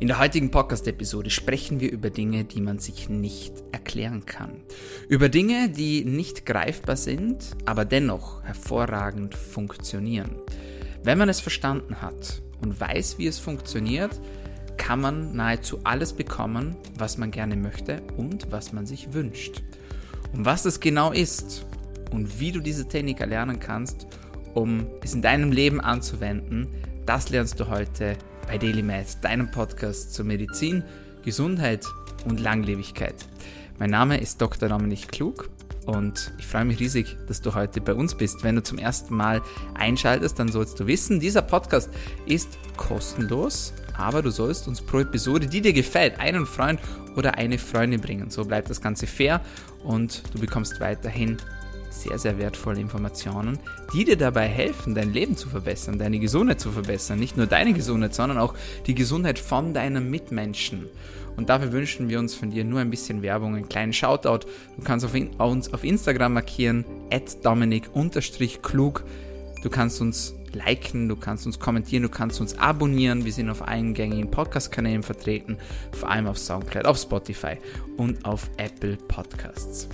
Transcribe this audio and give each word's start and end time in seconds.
In 0.00 0.08
der 0.08 0.18
heutigen 0.18 0.50
Podcast-Episode 0.50 1.30
sprechen 1.30 1.78
wir 1.78 1.90
über 1.90 2.10
Dinge, 2.10 2.44
die 2.44 2.60
man 2.60 2.80
sich 2.80 3.08
nicht 3.08 3.52
erklären 3.70 4.26
kann. 4.26 4.60
Über 5.08 5.28
Dinge, 5.28 5.68
die 5.68 6.04
nicht 6.04 6.44
greifbar 6.44 6.96
sind, 6.96 7.56
aber 7.64 7.84
dennoch 7.84 8.42
hervorragend 8.42 9.36
funktionieren. 9.36 10.34
Wenn 11.04 11.16
man 11.16 11.28
es 11.28 11.40
verstanden 11.40 12.02
hat 12.02 12.42
und 12.60 12.80
weiß, 12.80 13.18
wie 13.18 13.28
es 13.28 13.38
funktioniert, 13.38 14.20
kann 14.76 15.00
man 15.00 15.36
nahezu 15.36 15.78
alles 15.84 16.12
bekommen, 16.12 16.74
was 16.98 17.16
man 17.16 17.30
gerne 17.30 17.54
möchte 17.56 18.02
und 18.16 18.50
was 18.50 18.72
man 18.72 18.86
sich 18.86 19.12
wünscht. 19.12 19.62
Und 20.32 20.44
was 20.44 20.64
das 20.64 20.80
genau 20.80 21.12
ist 21.12 21.66
und 22.10 22.40
wie 22.40 22.50
du 22.50 22.58
diese 22.58 22.88
Technik 22.88 23.20
erlernen 23.20 23.60
kannst, 23.60 24.08
um 24.54 24.88
es 25.02 25.14
in 25.14 25.22
deinem 25.22 25.52
Leben 25.52 25.80
anzuwenden, 25.80 26.66
das 27.06 27.30
lernst 27.30 27.60
du 27.60 27.68
heute 27.68 28.16
bei 28.46 28.58
DailyMed, 28.58 29.06
deinem 29.22 29.50
Podcast 29.50 30.14
zur 30.14 30.24
Medizin, 30.24 30.82
Gesundheit 31.24 31.86
und 32.24 32.40
Langlebigkeit. 32.40 33.14
Mein 33.78 33.90
Name 33.90 34.18
ist 34.18 34.40
Dr. 34.40 34.68
Dominik 34.68 35.08
Klug 35.08 35.50
und 35.86 36.32
ich 36.38 36.46
freue 36.46 36.64
mich 36.64 36.80
riesig, 36.80 37.16
dass 37.26 37.40
du 37.40 37.54
heute 37.54 37.80
bei 37.80 37.94
uns 37.94 38.14
bist. 38.14 38.44
Wenn 38.44 38.56
du 38.56 38.62
zum 38.62 38.78
ersten 38.78 39.14
Mal 39.14 39.42
einschaltest, 39.74 40.38
dann 40.38 40.48
sollst 40.48 40.78
du 40.80 40.86
wissen, 40.86 41.20
dieser 41.20 41.42
Podcast 41.42 41.90
ist 42.26 42.58
kostenlos, 42.76 43.72
aber 43.96 44.22
du 44.22 44.30
sollst 44.30 44.68
uns 44.68 44.80
pro 44.80 45.00
Episode, 45.00 45.46
die 45.46 45.60
dir 45.60 45.72
gefällt, 45.72 46.18
einen 46.20 46.46
Freund 46.46 46.80
oder 47.16 47.36
eine 47.36 47.58
Freundin 47.58 48.00
bringen. 48.00 48.30
So 48.30 48.44
bleibt 48.44 48.70
das 48.70 48.80
Ganze 48.80 49.06
fair 49.06 49.40
und 49.82 50.22
du 50.32 50.40
bekommst 50.40 50.80
weiterhin 50.80 51.38
sehr, 51.94 52.18
sehr 52.18 52.38
wertvolle 52.38 52.80
Informationen, 52.80 53.58
die 53.92 54.04
dir 54.04 54.16
dabei 54.16 54.46
helfen, 54.46 54.94
dein 54.94 55.12
Leben 55.12 55.36
zu 55.36 55.48
verbessern, 55.48 55.98
deine 55.98 56.18
Gesundheit 56.18 56.60
zu 56.60 56.70
verbessern. 56.70 57.18
Nicht 57.18 57.36
nur 57.36 57.46
deine 57.46 57.72
Gesundheit, 57.72 58.14
sondern 58.14 58.38
auch 58.38 58.54
die 58.86 58.94
Gesundheit 58.94 59.38
von 59.38 59.72
deinen 59.72 60.10
Mitmenschen. 60.10 60.86
Und 61.36 61.48
dafür 61.48 61.72
wünschen 61.72 62.08
wir 62.08 62.18
uns 62.18 62.34
von 62.34 62.50
dir 62.50 62.64
nur 62.64 62.80
ein 62.80 62.90
bisschen 62.90 63.22
Werbung, 63.22 63.56
einen 63.56 63.68
kleinen 63.68 63.92
Shoutout. 63.92 64.46
Du 64.76 64.84
kannst 64.84 65.04
auf 65.04 65.14
uns 65.38 65.72
auf 65.72 65.84
Instagram 65.84 66.34
markieren, 66.34 66.84
at 67.10 67.44
dominik-klug. 67.44 69.04
Du 69.62 69.70
kannst 69.70 70.00
uns 70.00 70.34
liken, 70.54 71.08
du 71.08 71.16
kannst 71.16 71.46
uns 71.46 71.58
kommentieren, 71.58 72.02
du 72.02 72.08
kannst 72.08 72.40
uns 72.40 72.58
abonnieren. 72.58 73.24
Wir 73.24 73.32
sind 73.32 73.50
auf 73.50 73.66
allen 73.66 73.94
gängigen 73.94 74.30
Podcast-Kanälen 74.30 75.02
vertreten, 75.02 75.58
vor 75.92 76.10
allem 76.10 76.26
auf 76.26 76.38
Soundcloud, 76.38 76.86
auf 76.86 76.98
Spotify 76.98 77.58
und 77.96 78.24
auf 78.24 78.48
Apple 78.56 78.96
Podcasts. 79.08 79.88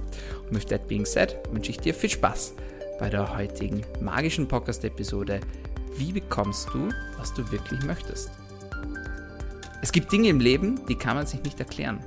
Und 0.49 0.57
with 0.57 0.67
that 0.67 0.87
being 0.89 1.05
said, 1.05 1.37
wünsche 1.51 1.71
ich 1.71 1.79
dir 1.79 1.95
viel 1.95 2.11
Spaß 2.11 2.55
bei 2.99 3.09
der 3.09 3.37
heutigen 3.37 3.83
magischen 4.01 4.47
Podcast-Episode. 4.47 5.41
Wie 5.97 6.13
bekommst 6.13 6.69
du, 6.73 6.89
was 7.19 7.35
du 7.35 7.51
wirklich 7.51 7.83
möchtest? 7.85 8.31
Es 9.83 9.93
gibt 9.93 10.13
Dinge 10.13 10.29
im 10.29 10.41
Leben, 10.41 10.81
die 10.87 10.95
kann 10.95 11.17
man 11.17 11.27
sich 11.27 11.43
nicht 11.43 11.59
erklären. 11.59 12.01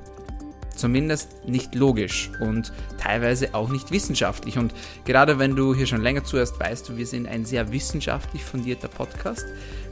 Zumindest 0.75 1.47
nicht 1.47 1.75
logisch 1.75 2.31
und 2.39 2.73
teilweise 2.97 3.53
auch 3.53 3.69
nicht 3.69 3.91
wissenschaftlich. 3.91 4.57
Und 4.57 4.73
gerade 5.05 5.38
wenn 5.39 5.55
du 5.55 5.75
hier 5.75 5.85
schon 5.85 6.02
länger 6.02 6.23
zuhörst, 6.23 6.59
weißt 6.59 6.89
du, 6.89 6.97
wir 6.97 7.05
sind 7.05 7.27
ein 7.27 7.45
sehr 7.45 7.71
wissenschaftlich 7.71 8.43
fundierter 8.43 8.88
Podcast. 8.88 9.45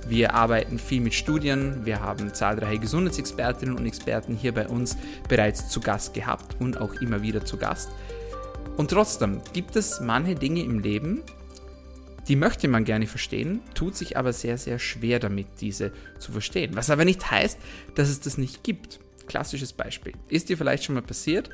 Wir 0.07 0.33
arbeiten 0.33 0.79
viel 0.79 1.01
mit 1.01 1.13
Studien, 1.13 1.85
wir 1.85 2.01
haben 2.01 2.33
zahlreiche 2.33 2.79
Gesundheitsexpertinnen 2.79 3.77
und 3.77 3.85
Experten 3.85 4.35
hier 4.35 4.53
bei 4.53 4.67
uns 4.67 4.97
bereits 5.29 5.69
zu 5.69 5.79
Gast 5.79 6.13
gehabt 6.13 6.55
und 6.59 6.81
auch 6.81 6.95
immer 6.95 7.21
wieder 7.21 7.45
zu 7.45 7.57
Gast. 7.57 7.89
Und 8.77 8.89
trotzdem 8.89 9.41
gibt 9.53 9.75
es 9.75 9.99
manche 9.99 10.33
Dinge 10.33 10.63
im 10.63 10.79
Leben, 10.79 11.21
die 12.27 12.35
möchte 12.35 12.67
man 12.67 12.85
gerne 12.85 13.07
verstehen, 13.07 13.61
tut 13.73 13.95
sich 13.95 14.15
aber 14.17 14.31
sehr, 14.31 14.57
sehr 14.57 14.79
schwer 14.79 15.19
damit, 15.19 15.47
diese 15.59 15.91
zu 16.19 16.31
verstehen. 16.31 16.75
Was 16.75 16.89
aber 16.89 17.03
nicht 17.03 17.29
heißt, 17.29 17.59
dass 17.95 18.09
es 18.09 18.19
das 18.19 18.37
nicht 18.37 18.63
gibt. 18.63 18.99
Klassisches 19.31 19.71
Beispiel. 19.71 20.11
Ist 20.27 20.49
dir 20.49 20.57
vielleicht 20.57 20.83
schon 20.83 20.95
mal 20.95 21.01
passiert, 21.01 21.49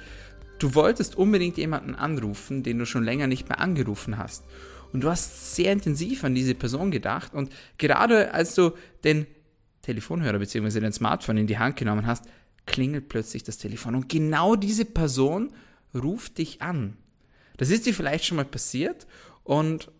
du 0.57 0.73
wolltest 0.73 1.15
unbedingt 1.15 1.57
jemanden 1.57 1.93
anrufen, 1.93 2.63
den 2.63 2.79
du 2.79 2.87
schon 2.87 3.03
länger 3.03 3.27
nicht 3.27 3.49
mehr 3.49 3.59
angerufen 3.59 4.17
hast. 4.17 4.45
Und 4.93 5.01
du 5.01 5.09
hast 5.11 5.53
sehr 5.53 5.71
intensiv 5.73 6.23
an 6.23 6.33
diese 6.33 6.55
Person 6.55 6.89
gedacht 6.89 7.35
und 7.35 7.53
gerade 7.77 8.33
als 8.33 8.55
du 8.55 8.71
den 9.03 9.27
Telefonhörer 9.83 10.39
bzw. 10.39 10.79
dein 10.79 10.91
Smartphone 10.91 11.37
in 11.37 11.45
die 11.45 11.59
Hand 11.59 11.75
genommen 11.75 12.07
hast, 12.07 12.25
klingelt 12.65 13.09
plötzlich 13.09 13.43
das 13.43 13.59
Telefon 13.59 13.93
und 13.93 14.09
genau 14.09 14.55
diese 14.55 14.85
Person 14.85 15.53
ruft 15.93 16.39
dich 16.39 16.63
an. 16.63 16.97
Das 17.57 17.69
ist 17.69 17.85
dir 17.85 17.93
vielleicht 17.93 18.25
schon 18.25 18.37
mal 18.37 18.45
passiert 18.45 19.05
und 19.43 19.91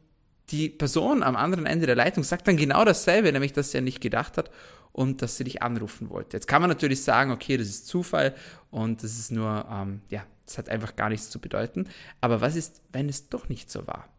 die 0.50 0.70
Person 0.70 1.22
am 1.22 1.36
anderen 1.36 1.68
Ende 1.68 1.86
der 1.86 1.96
Leitung 1.96 2.24
sagt 2.24 2.48
dann 2.48 2.58
genau 2.58 2.86
dasselbe, 2.86 3.32
nämlich 3.32 3.54
dass 3.54 3.70
sie 3.70 3.78
ja 3.78 3.82
nicht 3.82 4.02
gedacht 4.02 4.36
hat 4.38 4.50
und 4.98 5.22
dass 5.22 5.38
sie 5.38 5.44
dich 5.44 5.62
anrufen 5.62 6.10
wollte. 6.10 6.36
Jetzt 6.36 6.48
kann 6.48 6.60
man 6.60 6.72
natürlich 6.72 7.04
sagen, 7.04 7.30
okay, 7.30 7.56
das 7.56 7.68
ist 7.68 7.88
Zufall 7.88 8.34
und 8.72 9.04
das 9.04 9.20
ist 9.20 9.32
nur, 9.32 9.68
ähm, 9.72 10.02
ja, 10.10 10.26
das 10.44 10.58
hat 10.58 10.70
einfach 10.70 10.96
gar 10.96 11.10
nichts 11.10 11.30
zu 11.30 11.40
bedeuten. 11.40 11.88
Aber 12.20 12.42
was 12.42 12.56
ist, 12.56 12.82
wenn 12.92 13.08
es 13.08 13.30
doch 13.30 13.48
nicht 13.48 13.70
so 13.70 13.86
war? 13.86 14.10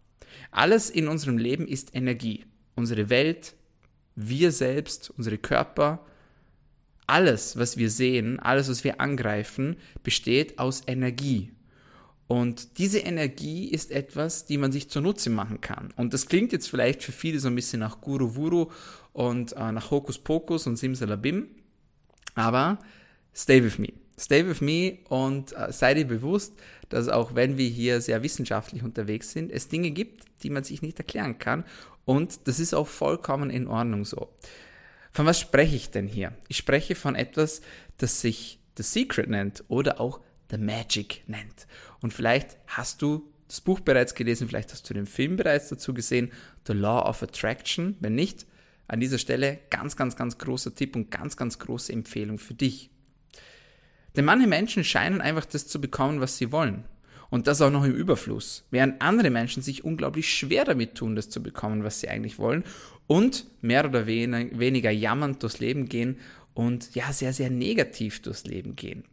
Alles 0.53 0.89
in 0.89 1.09
unserem 1.09 1.37
Leben 1.37 1.67
ist 1.67 1.97
Energie. 1.97 2.45
Unsere 2.77 3.11
Welt, 3.11 3.57
wir 4.15 4.53
selbst, 4.53 5.11
unsere 5.11 5.37
Körper, 5.37 6.07
alles, 7.09 7.59
was 7.59 7.77
wir 7.77 7.91
sehen, 7.91 8.39
alles, 8.39 8.69
was 8.69 8.85
wir 8.85 9.01
angreifen, 9.01 9.79
besteht 10.05 10.61
aus 10.61 10.83
Energie. 10.87 11.51
Und 12.29 12.77
diese 12.79 12.99
Energie 12.99 13.69
ist 13.69 13.91
etwas, 13.91 14.45
die 14.45 14.59
man 14.59 14.71
sich 14.71 14.91
zunutze 14.91 15.31
machen 15.31 15.63
kann. 15.63 15.95
Und 15.97 16.13
das 16.13 16.27
klingt 16.27 16.53
jetzt 16.53 16.69
vielleicht 16.69 17.03
für 17.03 17.13
viele 17.13 17.41
so 17.41 17.49
ein 17.49 17.55
bisschen 17.55 17.81
nach 17.81 18.03
Guru 18.03 18.37
Wuru 18.37 18.71
und 19.15 19.55
äh, 19.55 19.73
nach 19.73 19.91
Hokus 19.91 20.19
Pokus 20.19 20.67
und 20.67 20.77
Simsalabim. 20.77 21.49
Aber 22.35 22.79
stay 23.35 23.65
with 23.65 23.79
me. 23.79 23.95
Stay 24.19 24.47
with 24.47 24.61
me 24.61 24.99
und 25.09 25.57
äh, 25.57 25.73
sei 25.73 25.95
dir 25.95 26.07
bewusst, 26.07 26.53
dass 26.91 27.09
auch 27.09 27.35
wenn 27.35 27.57
wir 27.57 27.69
hier 27.69 28.03
sehr 28.03 28.23
wissenschaftlich 28.23 28.83
unterwegs 28.83 29.33
sind, 29.33 29.51
es 29.51 29.69
Dinge 29.69 29.91
gibt, 29.91 30.25
die 30.43 30.51
man 30.51 30.65
sich 30.65 30.83
nicht 30.83 30.99
erklären 30.99 31.39
kann. 31.39 31.65
Und 32.05 32.47
das 32.47 32.61
ist 32.61 32.75
auch 32.75 32.89
vollkommen 32.89 33.49
in 33.49 33.67
Ordnung 33.69 34.05
so. 34.05 34.29
Von 35.13 35.25
was 35.25 35.41
spreche 35.41 35.77
ich 35.77 35.91
denn 35.91 36.07
hier? 36.07 36.33
Ich 36.49 36.59
spreche 36.59 36.95
von 36.95 37.15
etwas, 37.15 37.63
das 37.97 38.21
sich 38.21 38.61
The 38.77 38.83
Secret 38.83 39.31
nennt 39.31 39.65
oder 39.69 39.99
auch 39.99 40.21
The 40.51 40.59
Magic 40.59 41.23
nennt. 41.27 41.67
Und 42.01 42.13
vielleicht 42.13 42.57
hast 42.67 43.03
du 43.03 43.31
das 43.49 43.61
Buch 43.61 43.81
bereits 43.81 44.15
gelesen, 44.15 44.49
vielleicht 44.49 44.73
hast 44.73 44.89
du 44.89 44.95
den 44.95 45.07
Film 45.07 45.37
bereits 45.37 45.69
dazu 45.69 45.95
gesehen, 45.95 46.31
The 46.67 46.75
Law 46.75 47.09
of 47.09 47.23
Attraction. 47.23 47.97
Wenn 48.01 48.15
nicht, 48.15 48.47
an 48.89 49.01
dieser 49.01 49.19
Stelle 49.19 49.59
ganz, 49.71 49.97
ganz, 49.97 50.17
ganz 50.17 50.39
großer 50.39 50.75
Tipp 50.75 50.97
und 50.97 51.11
ganz, 51.11 51.37
ganz 51.37 51.59
große 51.59 51.93
Empfehlung 51.93 52.39
für 52.39 52.55
dich. 52.55 52.91
Denn 54.17 54.25
manche 54.25 54.49
Menschen 54.49 54.83
scheinen 54.83 55.21
einfach 55.21 55.45
das 55.45 55.67
zu 55.67 55.81
bekommen, 55.81 56.21
was 56.21 56.39
sie 56.39 56.51
wollen. 56.51 56.85
Und 57.31 57.47
das 57.47 57.61
auch 57.61 57.71
noch 57.71 57.85
im 57.85 57.95
Überfluss. 57.95 58.65
Während 58.71 59.03
andere 59.03 59.29
Menschen 59.29 59.63
sich 59.63 59.85
unglaublich 59.85 60.33
schwer 60.33 60.65
damit 60.65 60.95
tun, 60.95 61.15
das 61.15 61.29
zu 61.29 61.43
bekommen, 61.43 61.85
was 61.85 62.01
sie 62.01 62.09
eigentlich 62.09 62.39
wollen. 62.39 62.65
Und 63.07 63.47
mehr 63.61 63.85
oder 63.85 64.07
weniger 64.07 64.91
jammernd 64.91 65.43
durchs 65.43 65.61
Leben 65.61 65.91
gehen 65.91 66.19
und 66.55 66.95
ja, 66.95 67.13
sehr, 67.13 67.35
sehr 67.35 67.51
negativ 67.51 68.23
durchs 68.23 68.45
Leben 68.45 68.77
gehen. 68.77 69.05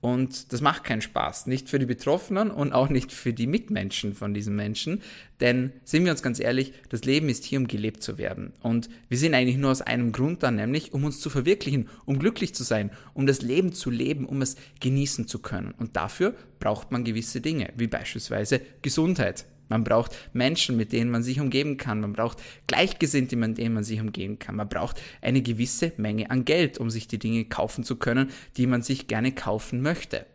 Und 0.00 0.52
das 0.52 0.60
macht 0.60 0.84
keinen 0.84 1.00
Spaß. 1.00 1.46
Nicht 1.46 1.68
für 1.68 1.78
die 1.78 1.86
Betroffenen 1.86 2.50
und 2.50 2.72
auch 2.72 2.88
nicht 2.88 3.10
für 3.10 3.32
die 3.32 3.48
Mitmenschen 3.48 4.14
von 4.14 4.32
diesen 4.32 4.54
Menschen. 4.54 5.02
Denn 5.40 5.72
sind 5.84 6.04
wir 6.04 6.12
uns 6.12 6.22
ganz 6.22 6.38
ehrlich, 6.38 6.72
das 6.88 7.04
Leben 7.04 7.28
ist 7.28 7.44
hier, 7.44 7.58
um 7.58 7.66
gelebt 7.66 8.02
zu 8.02 8.16
werden. 8.16 8.52
Und 8.62 8.88
wir 9.08 9.18
sind 9.18 9.34
eigentlich 9.34 9.56
nur 9.56 9.72
aus 9.72 9.82
einem 9.82 10.12
Grund 10.12 10.42
da, 10.42 10.50
nämlich 10.52 10.92
um 10.92 11.04
uns 11.04 11.18
zu 11.20 11.30
verwirklichen, 11.30 11.88
um 12.04 12.18
glücklich 12.18 12.54
zu 12.54 12.62
sein, 12.62 12.90
um 13.12 13.26
das 13.26 13.42
Leben 13.42 13.72
zu 13.72 13.90
leben, 13.90 14.24
um 14.24 14.40
es 14.40 14.56
genießen 14.80 15.26
zu 15.26 15.40
können. 15.40 15.74
Und 15.76 15.96
dafür 15.96 16.34
braucht 16.60 16.92
man 16.92 17.04
gewisse 17.04 17.40
Dinge, 17.40 17.72
wie 17.76 17.88
beispielsweise 17.88 18.60
Gesundheit. 18.82 19.46
Man 19.68 19.84
braucht 19.84 20.16
Menschen, 20.32 20.76
mit 20.76 20.92
denen 20.92 21.10
man 21.10 21.22
sich 21.22 21.40
umgeben 21.40 21.76
kann. 21.76 22.00
Man 22.00 22.12
braucht 22.12 22.38
Gleichgesinnte, 22.66 23.36
mit 23.36 23.58
denen 23.58 23.74
man 23.74 23.84
sich 23.84 24.00
umgeben 24.00 24.38
kann. 24.38 24.56
Man 24.56 24.68
braucht 24.68 25.00
eine 25.20 25.42
gewisse 25.42 25.92
Menge 25.96 26.30
an 26.30 26.44
Geld, 26.44 26.78
um 26.78 26.90
sich 26.90 27.08
die 27.08 27.18
Dinge 27.18 27.44
kaufen 27.44 27.84
zu 27.84 27.96
können, 27.96 28.30
die 28.56 28.66
man 28.66 28.82
sich 28.82 29.06
gerne 29.06 29.32
kaufen 29.32 29.82
möchte. 29.82 30.26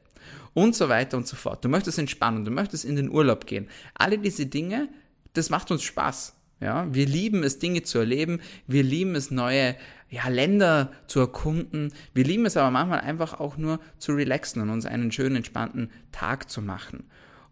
Und 0.54 0.76
so 0.76 0.88
weiter 0.88 1.18
und 1.18 1.28
so 1.28 1.36
fort. 1.36 1.66
Du 1.66 1.70
möchtest 1.70 1.98
entspannen, 1.98 2.46
du 2.46 2.52
möchtest 2.52 2.86
in 2.86 2.96
den 2.96 3.10
Urlaub 3.10 3.48
gehen. 3.48 3.68
Alle 3.96 4.20
diese 4.20 4.46
Dinge, 4.46 4.88
das 5.34 5.50
macht 5.50 5.72
uns 5.72 5.84
Spaß. 5.84 6.36
Ja, 6.60 6.88
wir 6.94 7.06
lieben 7.08 7.44
es, 7.44 7.60
Dinge 7.60 7.84
zu 7.84 7.98
erleben. 7.98 8.40
Wir 8.68 8.84
lieben 8.84 9.16
es, 9.16 9.32
neue 9.32 9.76
ja, 10.10 10.28
Länder 10.30 10.92
zu 11.08 11.20
erkunden. 11.20 11.92
Wir 12.14 12.24
lieben 12.24 12.46
es 12.46 12.56
aber 12.56 12.72
manchmal 12.72 13.02
einfach 13.02 13.40
auch 13.40 13.58
nur 13.58 13.80
zu 13.98 14.14
relaxen 14.14 14.62
und 14.62 14.70
uns 14.70 14.86
einen 14.86 15.12
schönen, 15.12 15.38
entspannten 15.38 15.90
Tag 16.12 16.50
zu 16.50 16.62
machen. 16.62 17.06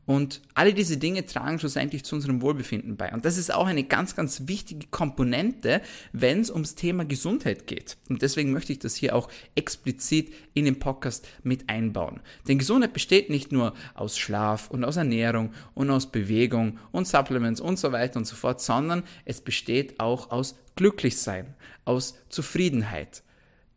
Und 0.05 0.41
alle 0.55 0.73
diese 0.73 0.97
Dinge 0.97 1.25
tragen 1.25 1.59
schlussendlich 1.59 2.03
zu 2.03 2.15
unserem 2.15 2.41
Wohlbefinden 2.41 2.97
bei. 2.97 3.13
Und 3.13 3.23
das 3.23 3.37
ist 3.37 3.53
auch 3.53 3.67
eine 3.67 3.83
ganz, 3.83 4.15
ganz 4.15 4.47
wichtige 4.47 4.87
Komponente, 4.87 5.81
wenn 6.11 6.41
es 6.41 6.49
ums 6.49 6.75
Thema 6.75 7.05
Gesundheit 7.05 7.67
geht. 7.67 7.97
Und 8.09 8.21
deswegen 8.21 8.51
möchte 8.51 8.73
ich 8.73 8.79
das 8.79 8.95
hier 8.95 9.15
auch 9.15 9.29
explizit 9.55 10.33
in 10.53 10.65
den 10.65 10.79
Podcast 10.79 11.27
mit 11.43 11.69
einbauen. 11.69 12.19
Denn 12.47 12.57
Gesundheit 12.57 12.93
besteht 12.93 13.29
nicht 13.29 13.51
nur 13.51 13.73
aus 13.93 14.17
Schlaf 14.17 14.69
und 14.71 14.83
aus 14.83 14.97
Ernährung 14.97 15.53
und 15.75 15.89
aus 15.91 16.11
Bewegung 16.11 16.79
und 16.91 17.07
Supplements 17.07 17.61
und 17.61 17.77
so 17.77 17.91
weiter 17.91 18.17
und 18.17 18.25
so 18.25 18.35
fort, 18.35 18.59
sondern 18.59 19.03
es 19.25 19.39
besteht 19.39 19.99
auch 19.99 20.31
aus 20.31 20.55
Glücklichsein, 20.75 21.53
aus 21.85 22.15
Zufriedenheit. 22.29 23.23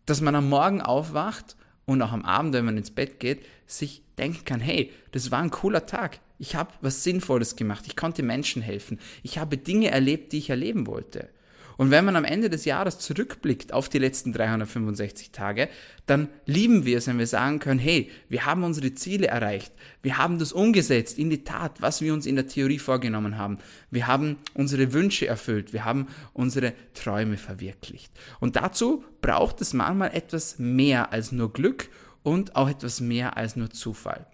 dass 0.07 0.21
man 0.21 0.35
am 0.35 0.49
Morgen 0.49 0.81
aufwacht 0.81 1.57
und 1.87 2.03
auch 2.03 2.13
am 2.13 2.25
Abend, 2.25 2.55
wenn 2.55 2.65
man 2.65 2.77
ins 2.77 2.91
Bett 2.91 3.21
geht, 3.21 3.45
sich 3.67 4.03
denken 4.19 4.45
kann, 4.45 4.61
hey, 4.61 4.91
das 5.13 5.31
war 5.31 5.43
ein 5.43 5.51
cooler 5.51 5.87
Tag. 5.87 6.21
Ich 6.39 6.57
habe 6.57 6.73
was 6.81 7.05
Sinnvolles 7.05 7.57
gemacht. 7.57 7.85
Ich 7.87 7.97
konnte 7.97 8.23
Menschen 8.23 8.63
helfen. 8.63 8.99
Ich 9.23 9.39
habe 9.39 9.57
Dinge 9.57 9.91
erlebt, 9.91 10.33
die 10.33 10.39
ich 10.39 10.51
erleben 10.51 10.87
wollte. 10.87 11.29
Und 11.77 11.91
wenn 11.91 12.05
man 12.05 12.17
am 12.17 12.25
Ende 12.25 12.51
des 12.51 12.65
Jahres 12.65 12.99
zurückblickt 12.99 13.73
auf 13.73 13.89
die 13.89 13.99
letzten 13.99 14.33
365 14.33 15.31
Tage, 15.31 15.69
dann 16.07 16.29
lieben 16.47 16.85
wir 16.85 16.99
es, 16.99 17.07
wenn 17.07 17.19
wir 17.19 17.27
sagen 17.27 17.59
können, 17.59 17.81
hey, 17.81 18.11
wir 18.29 18.47
haben 18.47 18.63
unsere 18.63 18.95
Ziele 18.95 19.27
erreicht. 19.27 19.73
Wir 20.03 20.19
haben 20.19 20.39
das 20.39 20.53
umgesetzt 20.53 21.19
in 21.19 21.31
die 21.31 21.45
Tat, 21.45 21.81
was 21.81 22.01
wir 22.01 22.13
uns 22.13 22.27
in 22.27 22.37
der 22.37 22.47
Theorie 22.47 22.79
vorgenommen 22.79 23.39
haben. 23.39 23.59
Wir 23.91 24.07
haben 24.07 24.37
unsere 24.55 24.93
Wünsche 24.93 25.27
erfüllt. 25.27 25.73
Wir 25.73 25.85
haben 25.85 26.09
unsere 26.33 26.73
Träume 26.95 27.37
verwirklicht. 27.37 28.13
Und 28.41 28.57
dazu 28.57 29.05
braucht 29.21 29.61
es 29.61 29.73
manchmal 29.73 30.15
etwas 30.15 30.59
mehr 30.59 31.13
als 31.13 31.33
nur 31.33 31.53
Glück 31.53 31.89
und 32.23 32.57
auch 32.57 32.69
etwas 32.69 33.01
mehr 33.01 33.37
als 33.37 33.57
nur 33.57 33.71
Zufall. 33.71 34.27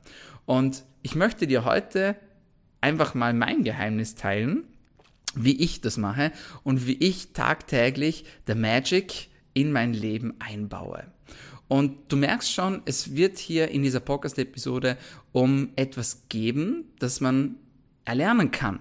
Und 0.47 0.85
ich 1.03 1.15
möchte 1.15 1.47
dir 1.47 1.65
heute 1.65 2.17
einfach 2.81 3.15
mal 3.15 3.35
mein 3.35 3.63
Geheimnis 3.63 4.15
teilen, 4.15 4.65
wie 5.35 5.57
ich 5.61 5.81
das 5.81 5.97
mache 5.97 6.33
und 6.63 6.87
wie 6.87 6.99
ich 6.99 7.33
tagtäglich 7.33 8.25
der 8.47 8.57
Magic 8.57 9.29
in 9.55 9.73
mein 9.73 9.95
Leben 9.95 10.35
einbaue. 10.39 11.05
Und 11.69 12.13
du 12.13 12.17
merkst 12.17 12.53
schon, 12.53 12.83
es 12.85 13.15
wird 13.15 13.39
hier 13.39 13.69
in 13.69 13.83
dieser 13.83 14.01
Podcast-Episode 14.01 14.97
um 15.31 15.71
etwas 15.77 16.25
geben, 16.29 16.87
das 16.99 17.21
man 17.21 17.57
erlernen 18.05 18.51
kann. 18.51 18.81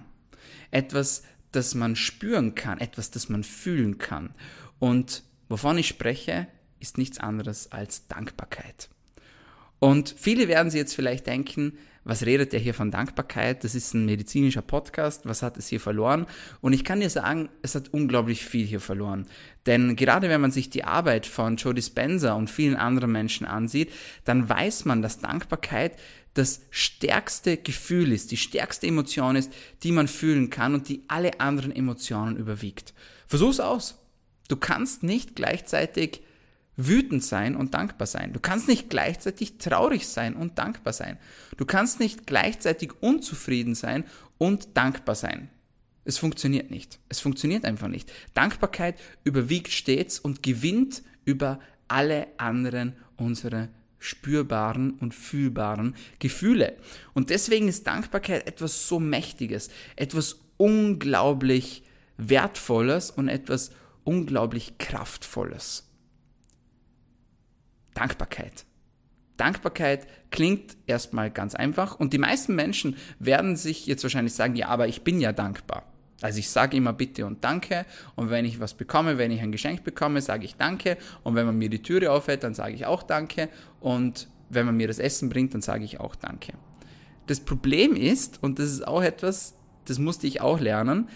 Etwas, 0.72 1.22
das 1.52 1.76
man 1.76 1.94
spüren 1.94 2.56
kann, 2.56 2.78
etwas, 2.78 3.12
das 3.12 3.28
man 3.28 3.44
fühlen 3.44 3.98
kann. 3.98 4.34
Und 4.80 5.22
wovon 5.48 5.78
ich 5.78 5.86
spreche, 5.86 6.48
ist 6.80 6.98
nichts 6.98 7.18
anderes 7.18 7.70
als 7.70 8.08
Dankbarkeit. 8.08 8.88
Und 9.78 10.14
viele 10.18 10.48
werden 10.48 10.70
sich 10.70 10.78
jetzt 10.78 10.94
vielleicht 10.94 11.26
denken, 11.26 11.78
was 12.04 12.24
redet 12.24 12.52
der 12.52 12.60
hier 12.60 12.72
von 12.72 12.90
Dankbarkeit? 12.90 13.62
Das 13.62 13.74
ist 13.74 13.92
ein 13.92 14.06
medizinischer 14.06 14.62
Podcast. 14.62 15.26
Was 15.26 15.42
hat 15.42 15.58
es 15.58 15.68
hier 15.68 15.80
verloren? 15.80 16.26
Und 16.60 16.72
ich 16.72 16.84
kann 16.84 17.00
dir 17.00 17.10
sagen, 17.10 17.50
es 17.62 17.74
hat 17.74 17.92
unglaublich 17.92 18.44
viel 18.44 18.64
hier 18.64 18.80
verloren. 18.80 19.26
Denn 19.66 19.96
gerade 19.96 20.30
wenn 20.30 20.40
man 20.40 20.50
sich 20.50 20.70
die 20.70 20.84
Arbeit 20.84 21.26
von 21.26 21.56
Joe 21.56 21.74
Dispenza 21.74 22.32
und 22.32 22.48
vielen 22.48 22.76
anderen 22.76 23.12
Menschen 23.12 23.46
ansieht, 23.46 23.92
dann 24.24 24.48
weiß 24.48 24.86
man, 24.86 25.02
dass 25.02 25.18
Dankbarkeit 25.18 25.96
das 26.34 26.62
stärkste 26.70 27.56
Gefühl 27.56 28.12
ist, 28.12 28.30
die 28.30 28.36
stärkste 28.36 28.86
Emotion 28.86 29.36
ist, 29.36 29.52
die 29.82 29.92
man 29.92 30.08
fühlen 30.08 30.48
kann 30.48 30.74
und 30.74 30.88
die 30.88 31.02
alle 31.08 31.40
anderen 31.40 31.74
Emotionen 31.74 32.36
überwiegt. 32.36 32.94
Versuch's 33.26 33.60
aus. 33.60 33.98
Du 34.48 34.56
kannst 34.56 35.02
nicht 35.02 35.36
gleichzeitig 35.36 36.22
wütend 36.86 37.24
sein 37.24 37.56
und 37.56 37.74
dankbar 37.74 38.06
sein. 38.06 38.32
Du 38.32 38.40
kannst 38.40 38.68
nicht 38.68 38.90
gleichzeitig 38.90 39.58
traurig 39.58 40.06
sein 40.08 40.34
und 40.34 40.58
dankbar 40.58 40.92
sein. 40.92 41.18
Du 41.56 41.64
kannst 41.64 42.00
nicht 42.00 42.26
gleichzeitig 42.26 42.92
unzufrieden 43.00 43.74
sein 43.74 44.04
und 44.38 44.76
dankbar 44.76 45.14
sein. 45.14 45.50
Es 46.04 46.18
funktioniert 46.18 46.70
nicht. 46.70 46.98
Es 47.08 47.20
funktioniert 47.20 47.64
einfach 47.64 47.88
nicht. 47.88 48.10
Dankbarkeit 48.34 48.98
überwiegt 49.24 49.72
stets 49.72 50.18
und 50.18 50.42
gewinnt 50.42 51.02
über 51.24 51.60
alle 51.88 52.28
anderen 52.38 52.94
unsere 53.16 53.68
spürbaren 53.98 54.92
und 54.92 55.14
fühlbaren 55.14 55.94
Gefühle. 56.18 56.76
Und 57.12 57.30
deswegen 57.30 57.68
ist 57.68 57.86
Dankbarkeit 57.86 58.46
etwas 58.46 58.88
so 58.88 58.98
Mächtiges, 58.98 59.68
etwas 59.96 60.40
unglaublich 60.56 61.82
Wertvolles 62.16 63.10
und 63.10 63.28
etwas 63.28 63.70
unglaublich 64.04 64.78
Kraftvolles. 64.78 65.89
Dankbarkeit. 67.94 68.64
Dankbarkeit 69.36 70.06
klingt 70.30 70.76
erstmal 70.86 71.30
ganz 71.30 71.54
einfach 71.54 71.98
und 71.98 72.12
die 72.12 72.18
meisten 72.18 72.54
Menschen 72.54 72.96
werden 73.18 73.56
sich 73.56 73.86
jetzt 73.86 74.02
wahrscheinlich 74.02 74.34
sagen, 74.34 74.54
ja, 74.54 74.68
aber 74.68 74.86
ich 74.86 75.02
bin 75.02 75.20
ja 75.20 75.32
dankbar. 75.32 75.84
Also 76.20 76.38
ich 76.38 76.50
sage 76.50 76.76
immer 76.76 76.92
bitte 76.92 77.24
und 77.24 77.42
danke 77.42 77.86
und 78.14 78.28
wenn 78.28 78.44
ich 78.44 78.60
was 78.60 78.74
bekomme, 78.74 79.16
wenn 79.16 79.30
ich 79.30 79.40
ein 79.40 79.52
Geschenk 79.52 79.82
bekomme, 79.82 80.20
sage 80.20 80.44
ich 80.44 80.56
danke 80.56 80.98
und 81.22 81.34
wenn 81.34 81.46
man 81.46 81.56
mir 81.56 81.70
die 81.70 81.82
Türe 81.82 82.12
aufhält, 82.12 82.44
dann 82.44 82.52
sage 82.52 82.74
ich 82.74 82.84
auch 82.84 83.02
danke 83.02 83.48
und 83.80 84.28
wenn 84.50 84.66
man 84.66 84.76
mir 84.76 84.88
das 84.88 84.98
Essen 84.98 85.30
bringt, 85.30 85.54
dann 85.54 85.62
sage 85.62 85.84
ich 85.84 86.00
auch 86.00 86.14
danke. 86.14 86.52
Das 87.26 87.40
Problem 87.40 87.94
ist, 87.94 88.42
und 88.42 88.58
das 88.58 88.70
ist 88.70 88.86
auch 88.86 89.02
etwas, 89.02 89.54
das 89.86 89.98
musste 89.98 90.26
ich 90.26 90.40
auch 90.40 90.60
lernen, 90.60 91.08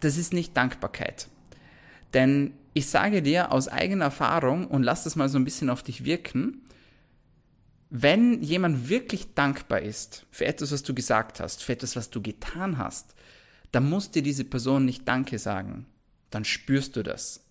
das 0.00 0.16
ist 0.16 0.32
nicht 0.32 0.56
Dankbarkeit. 0.56 1.28
Denn 2.14 2.54
ich 2.76 2.90
sage 2.90 3.22
dir 3.22 3.52
aus 3.52 3.68
eigener 3.68 4.04
Erfahrung 4.04 4.66
und 4.66 4.82
lass 4.82 5.04
das 5.04 5.16
mal 5.16 5.30
so 5.30 5.38
ein 5.38 5.44
bisschen 5.44 5.70
auf 5.70 5.82
dich 5.82 6.04
wirken, 6.04 6.60
wenn 7.88 8.42
jemand 8.42 8.90
wirklich 8.90 9.32
dankbar 9.32 9.80
ist 9.80 10.26
für 10.30 10.44
etwas, 10.44 10.72
was 10.72 10.82
du 10.82 10.94
gesagt 10.94 11.40
hast, 11.40 11.62
für 11.62 11.72
etwas, 11.72 11.96
was 11.96 12.10
du 12.10 12.20
getan 12.20 12.76
hast, 12.76 13.14
dann 13.72 13.88
muss 13.88 14.10
dir 14.10 14.22
diese 14.22 14.44
Person 14.44 14.84
nicht 14.84 15.08
Danke 15.08 15.38
sagen. 15.38 15.86
Dann 16.28 16.44
spürst 16.44 16.96
du 16.96 17.02
das. 17.02 17.46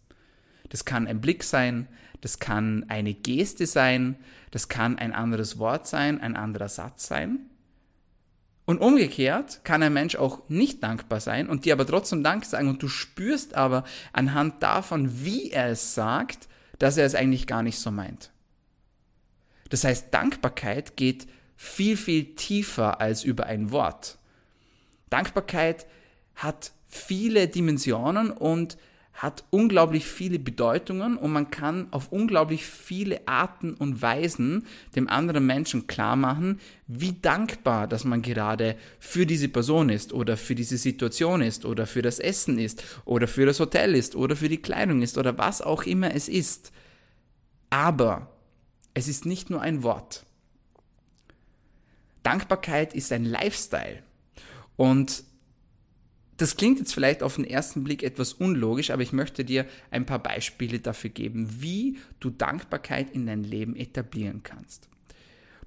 Das 0.70 0.86
kann 0.86 1.08
ein 1.08 1.22
Blick 1.22 1.44
sein, 1.44 1.88
das 2.22 2.38
kann 2.38 2.86
eine 2.90 3.16
Geste 3.16 3.66
sein, 3.66 4.18
das 4.52 4.70
kann 4.70 5.00
ein 5.00 5.12
anderes 5.12 5.58
Wort 5.58 5.88
sein, 5.88 6.22
ein 6.22 6.36
anderer 6.36 6.70
Satz 6.70 7.08
sein. 7.08 7.50
Und 8.66 8.80
umgekehrt 8.80 9.64
kann 9.64 9.84
ein 9.84 9.94
Mensch 9.94 10.16
auch 10.16 10.42
nicht 10.50 10.82
dankbar 10.82 11.20
sein 11.20 11.48
und 11.48 11.66
dir 11.66 11.74
aber 11.74 11.86
trotzdem 11.86 12.24
Dank 12.24 12.46
sagen 12.46 12.68
und 12.68 12.82
du 12.82 12.88
spürst 12.88 13.54
aber 13.54 13.84
anhand 14.12 14.64
davon, 14.64 15.24
wie 15.24 15.52
er 15.52 15.70
es 15.70 15.94
sagt, 15.94 16.48
dass 16.80 16.98
er 16.98 17.06
es 17.06 17.14
eigentlich 17.14 17.46
gar 17.46 17.62
nicht 17.62 17.78
so 17.78 17.92
meint. 17.92 18.32
Das 19.70 19.84
heißt, 19.84 20.14
Dankbarkeit 20.14 20.98
geht 20.98 21.28
viel, 21.56 21.96
viel 21.96 22.36
tiefer 22.36 23.00
als 23.00 23.24
über 23.24 23.46
ein 23.46 23.72
Wort. 23.72 24.18
Dankbarkeit 25.10 25.86
hat 26.36 26.72
viele 26.88 27.48
Dimensionen 27.48 28.32
und 28.32 28.78
hat 29.16 29.46
unglaublich 29.50 30.06
viele 30.06 30.40
Bedeutungen 30.40 31.16
und 31.16 31.32
man 31.32 31.50
kann 31.50 31.88
auf 31.92 32.12
unglaublich 32.12 32.66
viele 32.66 33.26
Arten 33.28 33.74
und 33.74 34.02
Weisen 34.02 34.66
dem 34.96 35.08
anderen 35.08 35.46
Menschen 35.46 35.88
klar 35.88 36.18
machen, 36.18 36.60
wie 36.88 37.14
dankbar, 37.14 37.88
dass 37.88 38.04
man 38.04 38.22
gerade 38.22 38.76
für 39.00 39.26
diese 39.26 39.48
Person 39.48 39.88
ist 39.88 40.12
oder 40.12 40.36
für 40.36 40.54
diese 40.54 40.78
Situation 40.78 41.42
ist 41.42 41.64
oder 41.64 41.88
für 41.88 42.02
das 42.02 42.20
Essen 42.20 42.60
ist 42.60 42.84
oder 43.06 43.30
für 43.30 43.46
das 43.46 43.62
Hotel 43.62 43.96
ist 43.96 44.18
oder 44.18 44.36
für 44.36 44.50
die 44.50 44.62
Kleidung 44.62 45.02
ist 45.02 45.18
oder 45.18 45.38
was 45.38 45.62
auch 45.62 45.84
immer 45.84 46.14
es 46.14 46.28
ist. 46.28 46.74
Aber 47.70 48.30
es 48.94 49.08
ist 49.08 49.26
nicht 49.26 49.50
nur 49.50 49.62
ein 49.62 49.82
Wort. 49.84 50.26
Dankbarkeit 52.22 52.94
ist 52.94 53.14
ein 53.14 53.24
Lifestyle. 53.24 54.04
Und 54.76 55.24
das 56.38 56.58
klingt 56.58 56.80
jetzt 56.80 56.94
vielleicht 56.94 57.24
auf 57.24 57.36
den 57.36 57.46
ersten 57.46 57.84
Blick 57.84 58.04
etwas 58.04 58.34
unlogisch, 58.34 58.92
aber 58.92 59.02
ich 59.02 59.14
möchte 59.14 59.46
dir 59.46 59.66
ein 59.92 60.06
paar 60.06 60.20
Beispiele 60.20 60.80
dafür 60.80 61.10
geben, 61.10 61.62
wie 61.62 61.98
du 62.20 62.30
Dankbarkeit 62.30 63.12
in 63.12 63.26
dein 63.26 63.44
Leben 63.44 63.76
etablieren 63.76 64.44
kannst. 64.44 64.90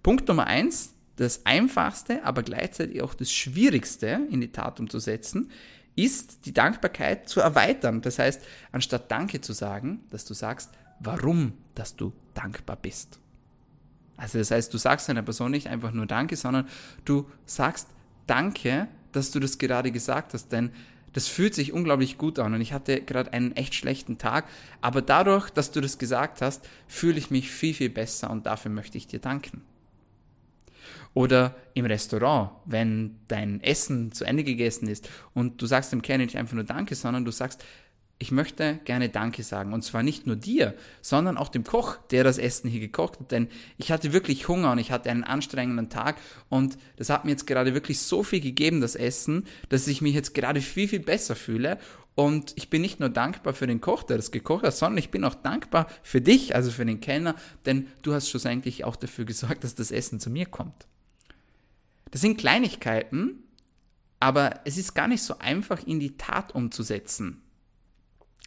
Punkt 0.02 0.28
Nummer 0.28 0.46
eins, 0.46 0.94
das 1.16 1.46
einfachste, 1.46 2.25
aber 2.25 2.42
gleichzeitig 2.42 3.02
auch 3.02 3.14
das 3.14 3.32
schwierigste 3.32 4.20
in 4.30 4.40
die 4.40 4.52
Tat 4.52 4.78
umzusetzen, 4.78 5.50
ist 5.96 6.46
die 6.46 6.52
Dankbarkeit 6.52 7.28
zu 7.28 7.40
erweitern. 7.40 8.02
Das 8.02 8.18
heißt, 8.18 8.42
anstatt 8.70 9.10
Danke 9.10 9.40
zu 9.40 9.52
sagen, 9.52 10.04
dass 10.10 10.25
du 10.25 10.34
sagst, 10.34 10.70
warum, 11.00 11.54
dass 11.75 11.96
du 11.96 12.12
dankbar 12.34 12.76
bist. 12.76 13.18
Also 14.16 14.38
das 14.38 14.50
heißt, 14.50 14.72
du 14.72 14.78
sagst 14.78 15.10
einer 15.10 15.22
Person 15.22 15.50
nicht 15.50 15.68
einfach 15.68 15.92
nur 15.92 16.06
Danke, 16.06 16.37
sondern 16.37 16.68
du 17.04 17.28
sagst 17.46 17.88
Danke 18.26 18.88
dass 19.12 19.31
du 19.31 19.41
das 19.41 19.59
gerade 19.59 19.93
gesagt 19.93 20.35
hast, 20.35 20.53
denn 20.53 20.71
das 21.12 21.27
fühlt 21.27 21.55
sich 21.55 21.73
unglaublich 21.73 22.19
gut 22.19 22.38
an 22.38 22.55
und 22.55 22.61
ich 22.61 22.73
hatte 22.73 23.00
gerade 23.00 23.33
einen 23.33 23.53
echt 23.57 23.75
schlechten 23.75 24.19
Tag, 24.19 24.45
aber 24.81 25.03
dadurch, 25.03 25.50
dass 25.50 25.71
du 25.71 25.81
das 25.81 25.99
gesagt 25.99 26.43
hast, 26.43 26.69
fühle 26.87 27.19
ich 27.19 27.31
mich 27.31 27.50
viel, 27.50 27.75
viel 27.75 27.91
besser 27.91 28.31
und 28.31 28.47
dafür 28.47 28.71
möchte 28.71 28.99
ich 28.99 29.07
dir 29.07 29.19
danken. 29.19 29.62
Oder 31.15 31.57
im 31.75 31.87
Restaurant, 31.87 32.50
wenn 32.67 33.17
dein 33.29 33.62
Essen 33.62 34.12
zu 34.12 34.25
Ende 34.25 34.45
gegessen 34.45 34.88
ist 34.88 35.09
und 35.35 35.61
du 35.61 35.67
sagst 35.67 35.91
dem 35.93 36.03
Kellner 36.03 36.25
nicht 36.25 36.37
einfach 36.37 36.55
nur 36.55 36.65
Danke, 36.65 36.95
sondern 36.95 37.25
du 37.25 37.31
sagst, 37.31 37.65
ich 38.20 38.32
möchte 38.32 38.80
gerne 38.84 39.08
Danke 39.08 39.42
sagen. 39.44 39.72
Und 39.72 39.82
zwar 39.82 40.02
nicht 40.02 40.26
nur 40.26 40.34
dir, 40.34 40.75
sondern 41.02 41.37
auch 41.37 41.48
dem 41.48 41.62
Koch, 41.62 41.96
der 42.10 42.25
das 42.25 42.38
Essen 42.38 42.68
hier 42.68 42.80
gekocht 42.80 43.20
hat. 43.20 43.30
Denn 43.30 43.48
ich 43.76 43.92
hatte 43.92 44.12
wirklich 44.12 44.48
Hunger 44.48 44.72
und 44.72 44.78
ich 44.78 44.90
hatte 44.90 45.10
einen 45.10 45.25
anstrengenden 45.25 45.88
Tag. 45.88 46.16
Und 46.48 46.78
das 46.96 47.10
hat 47.10 47.25
mir 47.25 47.30
jetzt 47.30 47.46
gerade 47.46 47.75
wirklich 47.75 48.00
so 48.00 48.25
viel 48.25 48.40
gegeben, 48.40 48.80
das 48.80 48.96
Essen, 48.96 49.46
dass 49.68 49.87
ich 49.87 50.02
mich 50.02 50.14
jetzt 50.14 50.34
gerade 50.34 50.60
viel, 50.60 50.88
viel 50.88 51.00
besser 51.00 51.37
fühle. 51.37 51.78
Und 52.16 52.52
ich 52.56 52.68
bin 52.68 52.82
nicht 52.82 52.98
nur 52.98 53.10
dankbar 53.10 53.54
für 53.54 53.68
den 53.68 53.80
Koch, 53.80 54.02
der 54.02 54.16
das 54.16 54.32
gekocht 54.32 54.64
hat, 54.64 54.75
sondern 54.75 54.98
ich 54.98 55.10
bin 55.10 55.22
auch 55.22 55.37
dankbar 55.37 55.87
für 56.02 56.20
dich, 56.20 56.56
also 56.56 56.72
für 56.72 56.84
den 56.84 57.00
Kellner, 57.00 57.37
denn 57.64 57.87
du 58.02 58.12
hast 58.12 58.28
schlussendlich 58.28 58.82
auch 58.84 58.96
dafür 58.96 59.25
gesorgt, 59.25 59.62
dass 59.62 59.76
das 59.76 59.92
Essen 59.92 60.18
zu 60.18 60.28
mir 60.28 60.46
kommt. 60.46 60.88
Das 62.10 62.20
sind 62.20 62.37
Kleinigkeiten, 62.37 63.44
aber 64.18 64.62
es 64.64 64.78
ist 64.78 64.94
gar 64.94 65.06
nicht 65.06 65.22
so 65.22 65.38
einfach 65.38 65.87
in 65.87 66.00
die 66.00 66.16
Tat 66.16 66.56
umzusetzen. 66.56 67.40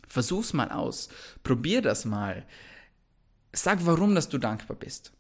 Versuch's 0.08 0.53
mal 0.53 0.72
aus. 0.72 1.10
Probier 1.43 1.81
das 1.81 2.05
mal. 2.05 2.46
sag, 3.53 3.86
warum 3.86 4.15
dass 4.15 4.29
du 4.29 4.38
dankbar 4.38 4.77
bist. 4.77 5.12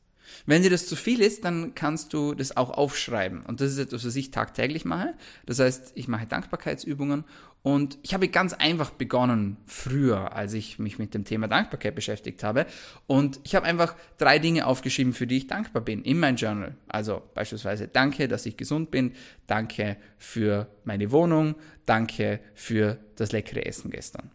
Wenn 0.45 0.63
dir 0.63 0.69
das 0.69 0.87
zu 0.87 0.95
viel 0.95 1.21
ist, 1.21 1.45
dann 1.45 1.75
kannst 1.75 2.13
du 2.13 2.33
das 2.33 2.55
auch 2.55 2.71
aufschreiben. 2.71 3.41
Und 3.41 3.61
das 3.61 3.71
ist 3.71 3.77
etwas, 3.77 4.05
was 4.05 4.15
ich 4.15 4.31
tagtäglich 4.31 4.85
mache. 4.85 5.13
Das 5.45 5.59
heißt, 5.59 5.93
ich 5.95 6.07
mache 6.07 6.25
Dankbarkeitsübungen 6.25 7.25
und 7.63 7.99
ich 8.01 8.13
habe 8.13 8.27
ganz 8.27 8.53
einfach 8.53 8.89
begonnen 8.89 9.57
früher, 9.67 10.33
als 10.33 10.53
ich 10.53 10.79
mich 10.79 10.97
mit 10.97 11.13
dem 11.13 11.25
Thema 11.25 11.47
Dankbarkeit 11.47 11.93
beschäftigt 11.93 12.43
habe. 12.43 12.65
Und 13.05 13.39
ich 13.43 13.53
habe 13.53 13.67
einfach 13.67 13.95
drei 14.17 14.39
Dinge 14.39 14.65
aufgeschrieben, 14.65 15.13
für 15.13 15.27
die 15.27 15.37
ich 15.37 15.47
dankbar 15.47 15.83
bin 15.83 16.03
in 16.03 16.19
mein 16.19 16.37
Journal. 16.37 16.75
Also 16.87 17.21
beispielsweise 17.35 17.87
danke, 17.87 18.27
dass 18.27 18.45
ich 18.45 18.57
gesund 18.57 18.89
bin, 18.89 19.13
danke 19.45 19.97
für 20.17 20.67
meine 20.85 21.11
Wohnung, 21.11 21.55
danke 21.85 22.39
für 22.55 22.97
das 23.15 23.31
leckere 23.31 23.65
Essen 23.65 23.91
gestern. 23.91 24.31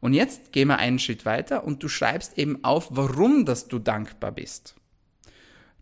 Und 0.00 0.12
jetzt 0.12 0.52
gehen 0.52 0.68
wir 0.68 0.78
einen 0.78 0.98
Schritt 0.98 1.24
weiter 1.24 1.64
und 1.64 1.82
du 1.82 1.88
schreibst 1.88 2.38
eben 2.38 2.62
auf, 2.64 2.88
warum 2.90 3.44
dass 3.44 3.68
du 3.68 3.78
dankbar 3.78 4.32
bist. 4.32 4.74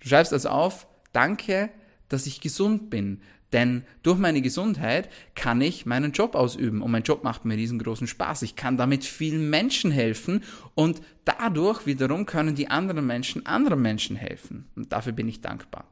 Du 0.00 0.08
schreibst 0.08 0.32
also 0.32 0.48
auf, 0.48 0.86
danke, 1.12 1.70
dass 2.08 2.26
ich 2.26 2.40
gesund 2.40 2.88
bin, 2.90 3.20
denn 3.52 3.84
durch 4.02 4.18
meine 4.18 4.42
Gesundheit 4.42 5.08
kann 5.34 5.60
ich 5.60 5.86
meinen 5.86 6.12
Job 6.12 6.34
ausüben 6.34 6.82
und 6.82 6.90
mein 6.90 7.04
Job 7.04 7.24
macht 7.24 7.44
mir 7.44 7.56
riesengroßen 7.56 8.06
Spaß. 8.06 8.42
Ich 8.42 8.56
kann 8.56 8.76
damit 8.76 9.04
vielen 9.04 9.50
Menschen 9.50 9.90
helfen 9.90 10.42
und 10.74 11.00
dadurch 11.24 11.86
wiederum 11.86 12.26
können 12.26 12.54
die 12.54 12.68
anderen 12.68 13.06
Menschen 13.06 13.46
anderen 13.46 13.82
Menschen 13.82 14.16
helfen. 14.16 14.68
Und 14.74 14.92
dafür 14.92 15.12
bin 15.12 15.28
ich 15.28 15.40
dankbar. 15.40 15.86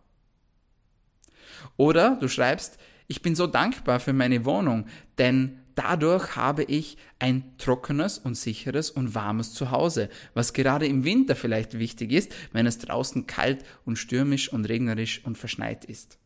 Oder 1.76 2.16
du 2.16 2.28
schreibst, 2.28 2.78
ich 3.06 3.22
bin 3.22 3.34
so 3.34 3.46
dankbar 3.46 4.00
für 4.00 4.12
meine 4.12 4.44
Wohnung, 4.44 4.86
denn 5.18 5.60
dadurch 5.74 6.36
habe 6.36 6.64
ich 6.64 6.96
ein 7.18 7.56
trockenes 7.58 8.18
und 8.18 8.36
sicheres 8.36 8.90
und 8.90 9.14
warmes 9.14 9.54
Zuhause, 9.54 10.08
was 10.34 10.52
gerade 10.52 10.86
im 10.86 11.04
Winter 11.04 11.36
vielleicht 11.36 11.78
wichtig 11.78 12.12
ist, 12.12 12.34
wenn 12.52 12.66
es 12.66 12.78
draußen 12.78 13.26
kalt 13.26 13.64
und 13.84 13.96
stürmisch 13.96 14.52
und 14.52 14.66
regnerisch 14.66 15.22
und 15.24 15.38
verschneit 15.38 15.84
ist. 15.84 16.18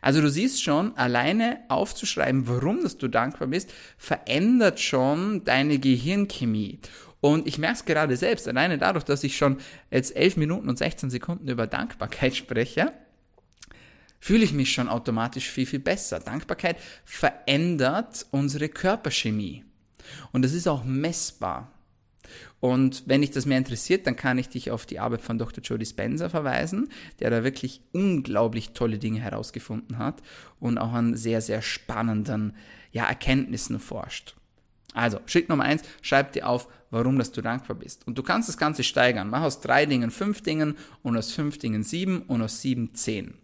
Also 0.00 0.20
du 0.20 0.30
siehst 0.30 0.62
schon, 0.62 0.96
alleine 0.96 1.60
aufzuschreiben, 1.68 2.46
warum 2.46 2.82
dass 2.82 2.98
du 2.98 3.08
dankbar 3.08 3.48
bist, 3.48 3.72
verändert 3.96 4.80
schon 4.80 5.44
deine 5.44 5.78
Gehirnchemie. 5.78 6.78
Und 7.20 7.46
ich 7.46 7.58
merke 7.58 7.76
es 7.76 7.84
gerade 7.84 8.16
selbst, 8.16 8.48
alleine 8.48 8.78
dadurch, 8.78 9.04
dass 9.04 9.22
ich 9.22 9.36
schon 9.36 9.58
jetzt 9.90 10.16
11 10.16 10.36
Minuten 10.36 10.68
und 10.68 10.78
16 10.78 11.10
Sekunden 11.10 11.48
über 11.48 11.66
Dankbarkeit 11.66 12.34
spreche, 12.36 12.92
fühle 14.22 14.44
ich 14.44 14.52
mich 14.52 14.72
schon 14.72 14.88
automatisch 14.88 15.50
viel, 15.50 15.66
viel 15.66 15.80
besser. 15.80 16.20
Dankbarkeit 16.20 16.76
verändert 17.04 18.24
unsere 18.30 18.68
Körperchemie. 18.68 19.64
Und 20.30 20.42
das 20.42 20.52
ist 20.52 20.68
auch 20.68 20.84
messbar. 20.84 21.72
Und 22.60 23.02
wenn 23.06 23.22
dich 23.22 23.32
das 23.32 23.46
mehr 23.46 23.58
interessiert, 23.58 24.06
dann 24.06 24.14
kann 24.14 24.38
ich 24.38 24.48
dich 24.48 24.70
auf 24.70 24.86
die 24.86 25.00
Arbeit 25.00 25.22
von 25.22 25.38
Dr. 25.38 25.64
Joe 25.64 25.76
Dispenza 25.76 26.28
verweisen, 26.28 26.88
der 27.18 27.30
da 27.30 27.42
wirklich 27.42 27.82
unglaublich 27.92 28.70
tolle 28.70 28.98
Dinge 28.98 29.18
herausgefunden 29.18 29.98
hat 29.98 30.22
und 30.60 30.78
auch 30.78 30.92
an 30.92 31.16
sehr, 31.16 31.40
sehr 31.40 31.60
spannenden 31.60 32.54
ja, 32.92 33.06
Erkenntnissen 33.06 33.80
forscht. 33.80 34.36
Also, 34.94 35.18
Schritt 35.26 35.48
Nummer 35.48 35.64
eins, 35.64 35.82
schreib 36.00 36.30
dir 36.30 36.48
auf, 36.48 36.68
warum 36.90 37.18
dass 37.18 37.32
du 37.32 37.42
dankbar 37.42 37.76
bist. 37.76 38.06
Und 38.06 38.18
du 38.18 38.22
kannst 38.22 38.48
das 38.48 38.56
Ganze 38.56 38.84
steigern. 38.84 39.30
Mach 39.30 39.42
aus 39.42 39.60
drei 39.60 39.84
Dingen 39.84 40.12
fünf 40.12 40.42
Dingen 40.42 40.76
und 41.02 41.16
aus 41.16 41.32
fünf 41.32 41.58
Dingen 41.58 41.82
sieben 41.82 42.22
und 42.22 42.40
aus 42.40 42.60
sieben 42.60 42.94
zehn. 42.94 43.41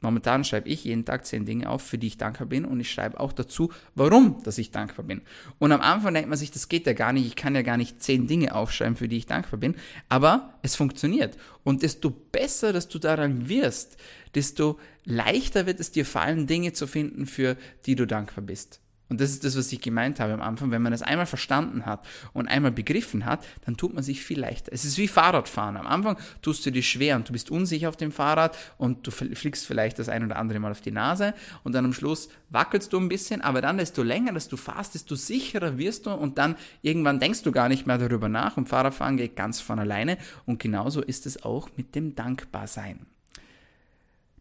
Momentan 0.00 0.44
schreibe 0.44 0.68
ich 0.68 0.84
jeden 0.84 1.04
Tag 1.04 1.26
zehn 1.26 1.44
Dinge 1.44 1.68
auf, 1.68 1.82
für 1.82 1.98
die 1.98 2.06
ich 2.06 2.18
dankbar 2.18 2.46
bin 2.46 2.64
und 2.64 2.78
ich 2.78 2.90
schreibe 2.90 3.18
auch 3.18 3.32
dazu, 3.32 3.72
warum, 3.94 4.42
dass 4.44 4.58
ich 4.58 4.70
dankbar 4.70 5.04
bin. 5.04 5.22
Und 5.58 5.72
am 5.72 5.80
Anfang 5.80 6.14
denkt 6.14 6.28
man 6.28 6.38
sich, 6.38 6.52
das 6.52 6.68
geht 6.68 6.86
ja 6.86 6.92
gar 6.92 7.12
nicht, 7.12 7.26
ich 7.26 7.36
kann 7.36 7.54
ja 7.54 7.62
gar 7.62 7.76
nicht 7.76 8.00
zehn 8.00 8.28
Dinge 8.28 8.54
aufschreiben, 8.54 8.96
für 8.96 9.08
die 9.08 9.16
ich 9.16 9.26
dankbar 9.26 9.58
bin, 9.58 9.74
aber 10.08 10.54
es 10.62 10.76
funktioniert. 10.76 11.36
Und 11.64 11.82
desto 11.82 12.10
besser, 12.10 12.72
dass 12.72 12.88
du 12.88 12.98
daran 12.98 13.48
wirst, 13.48 13.96
desto 14.34 14.78
leichter 15.04 15.66
wird 15.66 15.80
es 15.80 15.90
dir 15.90 16.06
fallen, 16.06 16.46
Dinge 16.46 16.72
zu 16.72 16.86
finden, 16.86 17.26
für 17.26 17.56
die 17.86 17.96
du 17.96 18.06
dankbar 18.06 18.44
bist. 18.44 18.80
Und 19.08 19.20
das 19.20 19.30
ist 19.30 19.44
das, 19.44 19.56
was 19.56 19.72
ich 19.72 19.80
gemeint 19.80 20.20
habe 20.20 20.34
am 20.34 20.42
Anfang. 20.42 20.70
Wenn 20.70 20.82
man 20.82 20.92
das 20.92 21.02
einmal 21.02 21.26
verstanden 21.26 21.86
hat 21.86 22.06
und 22.32 22.48
einmal 22.48 22.72
begriffen 22.72 23.24
hat, 23.24 23.44
dann 23.64 23.76
tut 23.76 23.94
man 23.94 24.02
sich 24.02 24.22
viel 24.22 24.38
leichter. 24.38 24.72
Es 24.72 24.84
ist 24.84 24.98
wie 24.98 25.08
Fahrradfahren. 25.08 25.76
Am 25.76 25.86
Anfang 25.86 26.18
tust 26.42 26.64
du 26.66 26.70
dir 26.70 26.82
schwer 26.82 27.16
und 27.16 27.28
du 27.28 27.32
bist 27.32 27.50
unsicher 27.50 27.88
auf 27.88 27.96
dem 27.96 28.12
Fahrrad 28.12 28.56
und 28.76 29.06
du 29.06 29.10
fliegst 29.10 29.66
vielleicht 29.66 29.98
das 29.98 30.08
ein 30.08 30.24
oder 30.24 30.36
andere 30.36 30.60
Mal 30.60 30.70
auf 30.70 30.80
die 30.80 30.90
Nase 30.90 31.34
und 31.64 31.72
dann 31.72 31.86
am 31.86 31.92
Schluss 31.92 32.28
wackelst 32.50 32.92
du 32.92 32.98
ein 32.98 33.08
bisschen, 33.08 33.40
aber 33.40 33.60
dann, 33.60 33.78
desto 33.78 34.02
länger, 34.02 34.32
dass 34.32 34.48
du 34.48 34.56
fahrst, 34.56 34.94
desto 34.94 35.14
sicherer 35.14 35.78
wirst 35.78 36.06
du 36.06 36.10
und 36.10 36.38
dann 36.38 36.56
irgendwann 36.82 37.20
denkst 37.20 37.42
du 37.42 37.52
gar 37.52 37.68
nicht 37.68 37.86
mehr 37.86 37.98
darüber 37.98 38.28
nach 38.28 38.56
und 38.56 38.68
Fahrradfahren 38.68 39.16
geht 39.16 39.36
ganz 39.36 39.60
von 39.60 39.78
alleine 39.78 40.18
und 40.46 40.58
genauso 40.58 41.02
ist 41.02 41.26
es 41.26 41.42
auch 41.42 41.68
mit 41.76 41.94
dem 41.94 42.14
Dankbarsein. 42.14 43.06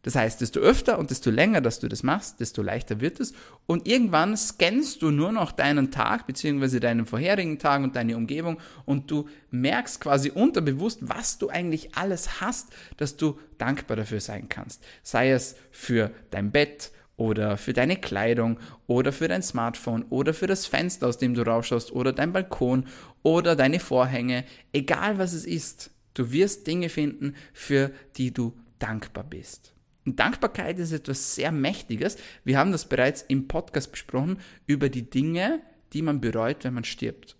Das 0.04 0.16
heißt, 0.16 0.42
desto 0.42 0.60
öfter 0.60 1.00
und 1.00 1.10
desto 1.10 1.30
länger, 1.30 1.62
dass 1.62 1.80
du 1.80 1.88
das 1.88 2.04
machst, 2.04 2.40
desto 2.40 2.62
leichter 2.62 3.02
wird 3.02 3.20
es. 3.20 3.34
Und 3.66 3.88
irgendwann 3.88 4.38
scannst 4.38 5.02
du 5.02 5.12
nur 5.12 5.32
noch 5.32 5.52
deinen 5.52 5.92
Tag 5.92 6.28
beziehungsweise 6.28 6.80
deinen 6.80 7.06
vorherigen 7.06 7.60
Tag 7.60 7.84
und 7.84 7.96
deine 7.96 8.16
Umgebung 8.16 8.60
und 8.86 9.12
du 9.12 9.28
merkst 9.52 10.00
quasi 10.00 10.32
unterbewusst, 10.32 11.00
was 11.02 11.38
du 11.38 11.50
eigentlich 11.50 11.96
alles 11.96 12.42
hast, 12.42 12.68
dass 12.98 13.18
du 13.18 13.40
dankbar 13.58 13.98
dafür 13.98 14.22
sein 14.22 14.50
kannst. 14.50 14.84
Sei 15.04 15.32
es 15.32 15.56
für 15.72 16.12
dein 16.30 16.52
Bett 16.52 16.92
oder 17.18 17.58
für 17.58 17.74
deine 17.74 17.98
Kleidung 17.98 18.60
oder 18.86 19.12
für 19.12 19.28
dein 19.28 19.42
Smartphone 19.42 20.06
oder 20.10 20.34
für 20.34 20.48
das 20.48 20.68
Fenster, 20.68 21.08
aus 21.08 21.18
dem 21.18 21.34
du 21.34 21.42
rausschaust 21.42 21.92
oder 21.92 22.14
dein 22.14 22.32
Balkon 22.32 22.86
oder 23.24 23.56
deine 23.56 23.80
Vorhänge, 23.80 24.46
egal 24.72 25.18
was 25.18 25.34
es 25.34 25.46
ist. 25.46 25.92
Du 26.14 26.32
wirst 26.32 26.66
Dinge 26.68 26.90
finden, 26.90 27.36
für 27.54 27.92
die 28.16 28.34
du 28.34 28.58
dankbar 28.80 29.24
bist. 29.24 29.74
Und 30.08 30.22
Dankbarkeit 30.22 30.80
ist 30.80 30.94
etwas 30.94 31.36
sehr 31.36 31.52
Mächtiges. 31.52 32.16
Wir 32.46 32.58
haben 32.58 32.72
das 32.72 32.88
bereits 32.88 33.24
im 33.24 33.50
Podcast 33.50 33.92
besprochen 33.92 34.40
über 34.66 34.88
die 34.88 35.10
Dinge, 35.10 35.60
die 35.92 36.02
man 36.02 36.22
bereut, 36.22 36.64
wenn 36.64 36.76
man 36.76 36.86
stirbt. 36.86 37.36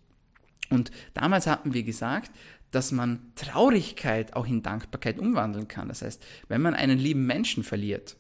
Und 0.70 0.92
damals 1.14 1.48
hatten 1.48 1.74
wir 1.74 1.84
gesagt, 1.84 2.30
dass 2.72 2.92
man 2.92 3.32
Traurigkeit 3.36 4.36
auch 4.36 4.46
in 4.46 4.64
Dankbarkeit 4.64 5.18
umwandeln 5.18 5.70
kann. 5.70 5.88
Das 5.88 6.02
heißt, 6.02 6.22
wenn 6.50 6.62
man 6.62 6.74
einen 6.74 7.00
lieben 7.00 7.26
Menschen 7.26 7.64
verliert, 7.64 8.18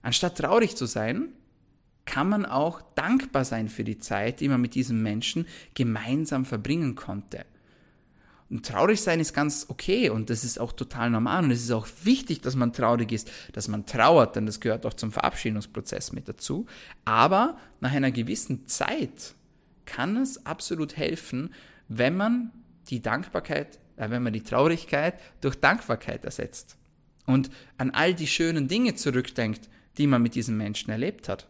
anstatt 0.00 0.38
traurig 0.38 0.76
zu 0.76 0.86
sein, 0.86 1.32
kann 2.04 2.28
man 2.28 2.46
auch 2.46 2.82
dankbar 2.94 3.44
sein 3.44 3.68
für 3.68 3.82
die 3.82 3.98
Zeit, 3.98 4.38
die 4.38 4.48
man 4.48 4.60
mit 4.60 4.76
diesem 4.76 5.02
Menschen 5.02 5.44
gemeinsam 5.74 6.44
verbringen 6.44 6.94
konnte. 6.94 7.46
Und 8.52 8.66
traurig 8.66 9.00
sein 9.00 9.18
ist 9.18 9.32
ganz 9.32 9.64
okay 9.70 10.10
und 10.10 10.28
das 10.28 10.44
ist 10.44 10.60
auch 10.60 10.72
total 10.72 11.08
normal 11.08 11.42
und 11.42 11.52
es 11.52 11.62
ist 11.62 11.70
auch 11.70 11.88
wichtig, 12.02 12.42
dass 12.42 12.54
man 12.54 12.74
traurig 12.74 13.10
ist, 13.10 13.30
dass 13.54 13.66
man 13.66 13.86
trauert, 13.86 14.36
denn 14.36 14.44
das 14.44 14.60
gehört 14.60 14.84
auch 14.84 14.92
zum 14.92 15.10
Verabschiedungsprozess 15.10 16.12
mit 16.12 16.28
dazu. 16.28 16.66
Aber 17.06 17.56
nach 17.80 17.92
einer 17.92 18.10
gewissen 18.10 18.66
Zeit 18.66 19.34
kann 19.86 20.18
es 20.18 20.44
absolut 20.44 20.98
helfen, 20.98 21.54
wenn 21.88 22.14
man 22.14 22.50
die 22.88 23.00
Dankbarkeit, 23.00 23.78
äh, 23.96 24.10
wenn 24.10 24.22
man 24.22 24.34
die 24.34 24.42
Traurigkeit 24.42 25.18
durch 25.40 25.58
Dankbarkeit 25.58 26.26
ersetzt 26.26 26.76
und 27.24 27.48
an 27.78 27.90
all 27.92 28.12
die 28.12 28.26
schönen 28.26 28.68
Dinge 28.68 28.96
zurückdenkt, 28.96 29.70
die 29.96 30.06
man 30.06 30.20
mit 30.20 30.34
diesem 30.34 30.58
Menschen 30.58 30.90
erlebt 30.90 31.26
hat. 31.30 31.48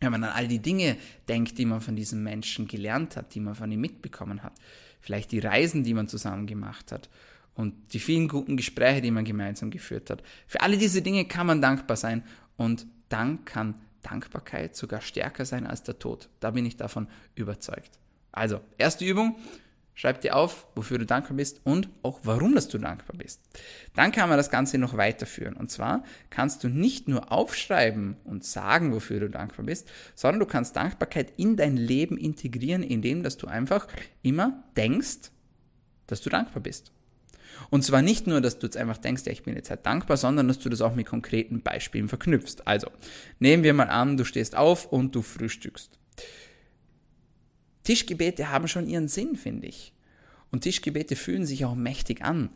Wenn 0.00 0.10
man 0.10 0.24
an 0.24 0.30
all 0.30 0.48
die 0.48 0.60
Dinge 0.60 0.96
denkt, 1.28 1.56
die 1.58 1.66
man 1.66 1.82
von 1.82 1.94
diesem 1.94 2.24
Menschen 2.24 2.66
gelernt 2.66 3.16
hat, 3.16 3.34
die 3.34 3.40
man 3.40 3.54
von 3.54 3.70
ihm 3.70 3.82
mitbekommen 3.82 4.42
hat 4.42 4.54
vielleicht 5.00 5.32
die 5.32 5.38
Reisen, 5.38 5.84
die 5.84 5.94
man 5.94 6.08
zusammen 6.08 6.46
gemacht 6.46 6.92
hat 6.92 7.08
und 7.54 7.74
die 7.92 7.98
vielen 7.98 8.28
guten 8.28 8.56
Gespräche, 8.56 9.02
die 9.02 9.10
man 9.10 9.24
gemeinsam 9.24 9.70
geführt 9.70 10.10
hat. 10.10 10.22
Für 10.46 10.60
alle 10.60 10.78
diese 10.78 11.02
Dinge 11.02 11.24
kann 11.24 11.46
man 11.46 11.60
dankbar 11.60 11.96
sein 11.96 12.22
und 12.56 12.86
dann 13.08 13.44
kann 13.44 13.74
Dankbarkeit 14.02 14.76
sogar 14.76 15.00
stärker 15.00 15.44
sein 15.44 15.66
als 15.66 15.82
der 15.82 15.98
Tod. 15.98 16.28
Da 16.40 16.52
bin 16.52 16.64
ich 16.64 16.76
davon 16.76 17.06
überzeugt. 17.34 17.90
Also, 18.32 18.60
erste 18.78 19.04
Übung, 19.04 19.36
Schreib 19.94 20.20
dir 20.22 20.36
auf, 20.36 20.66
wofür 20.74 20.98
du 20.98 21.04
dankbar 21.04 21.36
bist 21.36 21.60
und 21.64 21.88
auch 22.02 22.20
warum 22.22 22.54
dass 22.54 22.68
du 22.68 22.78
dankbar 22.78 23.16
bist. 23.18 23.40
Dann 23.94 24.12
kann 24.12 24.28
man 24.28 24.38
das 24.38 24.50
Ganze 24.50 24.78
noch 24.78 24.96
weiterführen. 24.96 25.54
Und 25.54 25.70
zwar 25.70 26.04
kannst 26.30 26.64
du 26.64 26.68
nicht 26.68 27.06
nur 27.06 27.30
aufschreiben 27.30 28.16
und 28.24 28.44
sagen, 28.44 28.94
wofür 28.94 29.20
du 29.20 29.28
dankbar 29.28 29.66
bist, 29.66 29.88
sondern 30.14 30.40
du 30.40 30.46
kannst 30.46 30.76
Dankbarkeit 30.76 31.34
in 31.36 31.56
dein 31.56 31.76
Leben 31.76 32.16
integrieren, 32.16 32.82
indem 32.82 33.22
dass 33.22 33.36
du 33.36 33.46
einfach 33.46 33.88
immer 34.22 34.64
denkst, 34.76 35.30
dass 36.06 36.22
du 36.22 36.30
dankbar 36.30 36.62
bist. 36.62 36.92
Und 37.68 37.84
zwar 37.84 38.02
nicht 38.02 38.26
nur, 38.26 38.40
dass 38.40 38.58
du 38.58 38.66
jetzt 38.66 38.76
einfach 38.76 38.98
denkst, 38.98 39.24
ja, 39.26 39.32
ich 39.32 39.42
bin 39.42 39.54
jetzt 39.54 39.70
halt 39.70 39.84
dankbar, 39.84 40.16
sondern 40.16 40.48
dass 40.48 40.58
du 40.58 40.68
das 40.68 40.80
auch 40.80 40.94
mit 40.94 41.06
konkreten 41.06 41.60
Beispielen 41.62 42.08
verknüpfst. 42.08 42.62
Also, 42.64 42.90
nehmen 43.38 43.62
wir 43.62 43.74
mal 43.74 43.88
an, 43.88 44.16
du 44.16 44.24
stehst 44.24 44.56
auf 44.56 44.86
und 44.86 45.14
du 45.14 45.22
frühstückst. 45.22 45.98
Tischgebete 47.84 48.50
haben 48.50 48.68
schon 48.68 48.86
ihren 48.86 49.08
Sinn, 49.08 49.36
finde 49.36 49.66
ich. 49.66 49.92
Und 50.50 50.62
Tischgebete 50.62 51.16
fühlen 51.16 51.46
sich 51.46 51.64
auch 51.64 51.74
mächtig 51.74 52.22
an. 52.22 52.50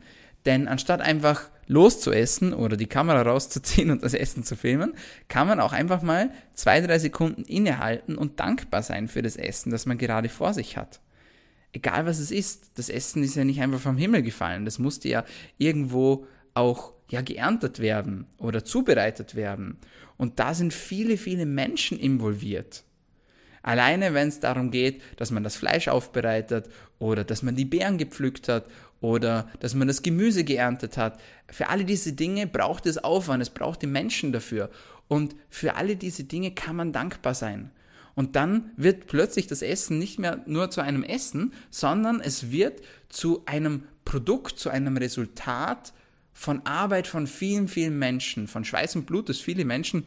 Denn 0.47 0.69
anstatt 0.69 1.01
einfach 1.01 1.51
loszuessen 1.67 2.53
oder 2.53 2.77
die 2.77 2.87
Kamera 2.87 3.23
rauszuziehen 3.23 3.91
und 3.93 4.03
das 4.03 4.15
Essen 4.15 4.45
zu 4.45 4.57
filmen, 4.57 4.95
kann 5.29 5.47
man 5.47 5.61
auch 5.61 5.73
einfach 5.73 6.03
mal 6.03 6.31
zwei, 6.53 6.81
drei 6.81 6.99
Sekunden 6.99 7.45
innehalten 7.45 8.17
und 8.17 8.41
dankbar 8.41 8.83
sein 8.83 9.09
für 9.09 9.23
das 9.23 9.37
Essen, 9.37 9.71
das 9.71 9.87
man 9.87 9.99
gerade 9.99 10.29
vor 10.29 10.53
sich 10.53 10.77
hat. 10.77 11.01
egal 11.73 12.07
was 12.07 12.19
es 12.19 12.31
ist, 12.31 12.71
das 12.75 12.89
Essen 12.89 13.23
ist 13.25 13.35
ja 13.35 13.45
nicht 13.45 13.61
einfach 13.61 13.81
vom 13.81 13.97
Himmel 13.97 14.23
gefallen. 14.23 14.65
Das 14.65 14.79
musste 14.79 15.09
ja 15.09 15.25
irgendwo 15.59 16.27
auch 16.53 16.93
ja 17.11 17.21
geerntet 17.21 17.81
werden 17.81 18.27
oder 18.39 18.65
zubereitet 18.65 19.35
werden. 19.35 19.79
Und 20.17 20.39
da 20.39 20.55
sind 20.55 20.73
viele, 20.73 21.17
viele 21.17 21.47
Menschen 21.47 21.99
involviert. 21.99 22.85
Alleine 23.65 24.13
wenn 24.13 24.29
es 24.29 24.41
darum 24.41 24.71
geht, 24.71 25.01
dass 25.17 25.31
man 25.31 25.43
das 25.43 25.57
Fleisch 25.57 25.89
aufbereitet 25.89 26.69
oder 26.99 27.25
dass 27.25 27.43
man 27.43 27.57
die 27.57 27.65
Beeren 27.65 27.97
gepflückt 27.97 28.47
hat 28.47 28.67
oder 29.01 29.49
dass 29.59 29.75
man 29.75 29.89
das 29.89 30.03
Gemüse 30.03 30.45
geerntet 30.45 30.99
hat. 30.99 31.19
Für 31.51 31.71
alle 31.71 31.87
diese 31.87 32.13
Dinge 32.13 32.47
braucht 32.47 32.85
es 32.85 32.99
Aufwand, 32.99 33.43
es 33.43 33.49
braucht 33.49 33.81
die 33.81 33.87
Menschen 33.87 34.33
dafür. 34.33 34.69
Und 35.09 35.35
für 35.49 35.77
alle 35.77 35.97
diese 35.97 36.25
Dinge 36.25 36.51
kann 36.51 36.77
man 36.77 36.93
dankbar 36.93 37.33
sein. 37.33 37.71
Und 38.15 38.37
dann 38.37 38.71
wird 38.77 39.07
plötzlich 39.07 39.47
das 39.47 39.63
Essen 39.63 39.99
nicht 39.99 40.19
mehr 40.19 40.43
nur 40.45 40.71
zu 40.71 40.83
einem 40.83 41.03
Essen, 41.03 41.55
sondern 41.71 42.21
es 42.21 42.51
wird 42.51 42.83
zu 43.09 43.45
einem 43.47 43.85
Produkt, 44.05 44.59
zu 44.59 44.69
einem 44.69 44.99
Resultat 44.99 45.95
von 46.35 46.67
Arbeit 46.67 47.07
von 47.07 47.27
vielen, 47.27 47.67
vielen 47.67 47.99
Menschen, 47.99 48.47
von 48.47 48.67
Schweiß 48.67 48.95
und 48.97 49.07
Blut, 49.07 49.31
das 49.31 49.39
viele 49.39 49.65
Menschen 49.65 50.05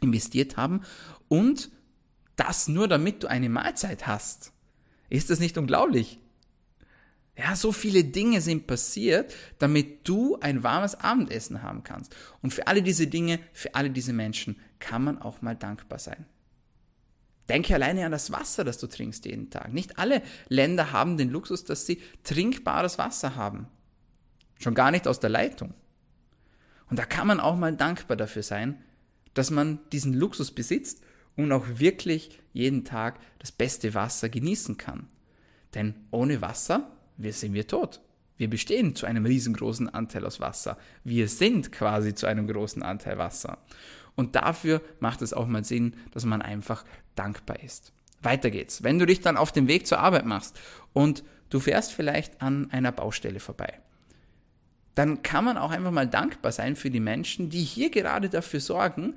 investiert 0.00 0.56
haben 0.56 0.80
und 1.28 1.70
das 2.36 2.68
nur 2.68 2.88
damit 2.88 3.22
du 3.22 3.28
eine 3.28 3.48
Mahlzeit 3.48 4.06
hast. 4.06 4.52
Ist 5.08 5.30
das 5.30 5.40
nicht 5.40 5.58
unglaublich? 5.58 6.18
Ja, 7.36 7.56
so 7.56 7.72
viele 7.72 8.04
Dinge 8.04 8.40
sind 8.40 8.66
passiert, 8.66 9.34
damit 9.58 10.06
du 10.06 10.38
ein 10.40 10.62
warmes 10.62 10.94
Abendessen 10.94 11.62
haben 11.62 11.82
kannst. 11.82 12.14
Und 12.42 12.52
für 12.52 12.66
alle 12.66 12.82
diese 12.82 13.06
Dinge, 13.06 13.40
für 13.52 13.74
alle 13.74 13.90
diese 13.90 14.12
Menschen 14.12 14.60
kann 14.78 15.04
man 15.04 15.20
auch 15.20 15.40
mal 15.40 15.56
dankbar 15.56 15.98
sein. 15.98 16.26
Denke 17.48 17.74
alleine 17.74 18.04
an 18.06 18.12
das 18.12 18.30
Wasser, 18.32 18.64
das 18.64 18.78
du 18.78 18.86
trinkst 18.86 19.24
jeden 19.24 19.50
Tag. 19.50 19.72
Nicht 19.72 19.98
alle 19.98 20.22
Länder 20.48 20.92
haben 20.92 21.16
den 21.16 21.30
Luxus, 21.30 21.64
dass 21.64 21.86
sie 21.86 22.00
trinkbares 22.22 22.98
Wasser 22.98 23.34
haben. 23.34 23.66
Schon 24.58 24.74
gar 24.74 24.90
nicht 24.90 25.08
aus 25.08 25.18
der 25.18 25.30
Leitung. 25.30 25.74
Und 26.88 26.98
da 26.98 27.04
kann 27.04 27.26
man 27.26 27.40
auch 27.40 27.56
mal 27.56 27.74
dankbar 27.74 28.16
dafür 28.16 28.42
sein, 28.42 28.82
dass 29.34 29.50
man 29.50 29.80
diesen 29.90 30.12
Luxus 30.12 30.50
besitzt 30.50 31.02
und 31.36 31.52
auch 31.52 31.64
wirklich 31.76 32.38
jeden 32.52 32.84
Tag 32.84 33.18
das 33.38 33.52
beste 33.52 33.94
Wasser 33.94 34.28
genießen 34.28 34.76
kann. 34.76 35.08
Denn 35.74 35.94
ohne 36.10 36.40
Wasser 36.40 36.90
sind 37.18 37.54
wir 37.54 37.66
tot. 37.66 38.00
Wir 38.36 38.50
bestehen 38.50 38.94
zu 38.96 39.06
einem 39.06 39.24
riesengroßen 39.24 39.88
Anteil 39.88 40.26
aus 40.26 40.40
Wasser. 40.40 40.76
Wir 41.04 41.28
sind 41.28 41.70
quasi 41.72 42.14
zu 42.14 42.26
einem 42.26 42.46
großen 42.46 42.82
Anteil 42.82 43.18
Wasser. 43.18 43.58
Und 44.14 44.36
dafür 44.36 44.82
macht 45.00 45.22
es 45.22 45.32
auch 45.32 45.46
mal 45.46 45.64
Sinn, 45.64 45.94
dass 46.12 46.24
man 46.24 46.42
einfach 46.42 46.84
dankbar 47.14 47.62
ist. 47.62 47.92
Weiter 48.20 48.50
geht's. 48.50 48.82
Wenn 48.82 48.98
du 48.98 49.06
dich 49.06 49.20
dann 49.20 49.36
auf 49.36 49.52
den 49.52 49.68
Weg 49.68 49.86
zur 49.86 49.98
Arbeit 49.98 50.26
machst 50.26 50.58
und 50.92 51.24
du 51.50 51.60
fährst 51.60 51.92
vielleicht 51.92 52.42
an 52.42 52.70
einer 52.70 52.92
Baustelle 52.92 53.40
vorbei, 53.40 53.80
dann 54.94 55.22
kann 55.22 55.44
man 55.44 55.56
auch 55.56 55.70
einfach 55.70 55.90
mal 55.90 56.06
dankbar 56.06 56.52
sein 56.52 56.76
für 56.76 56.90
die 56.90 57.00
Menschen, 57.00 57.48
die 57.48 57.62
hier 57.62 57.90
gerade 57.90 58.28
dafür 58.28 58.60
sorgen, 58.60 59.14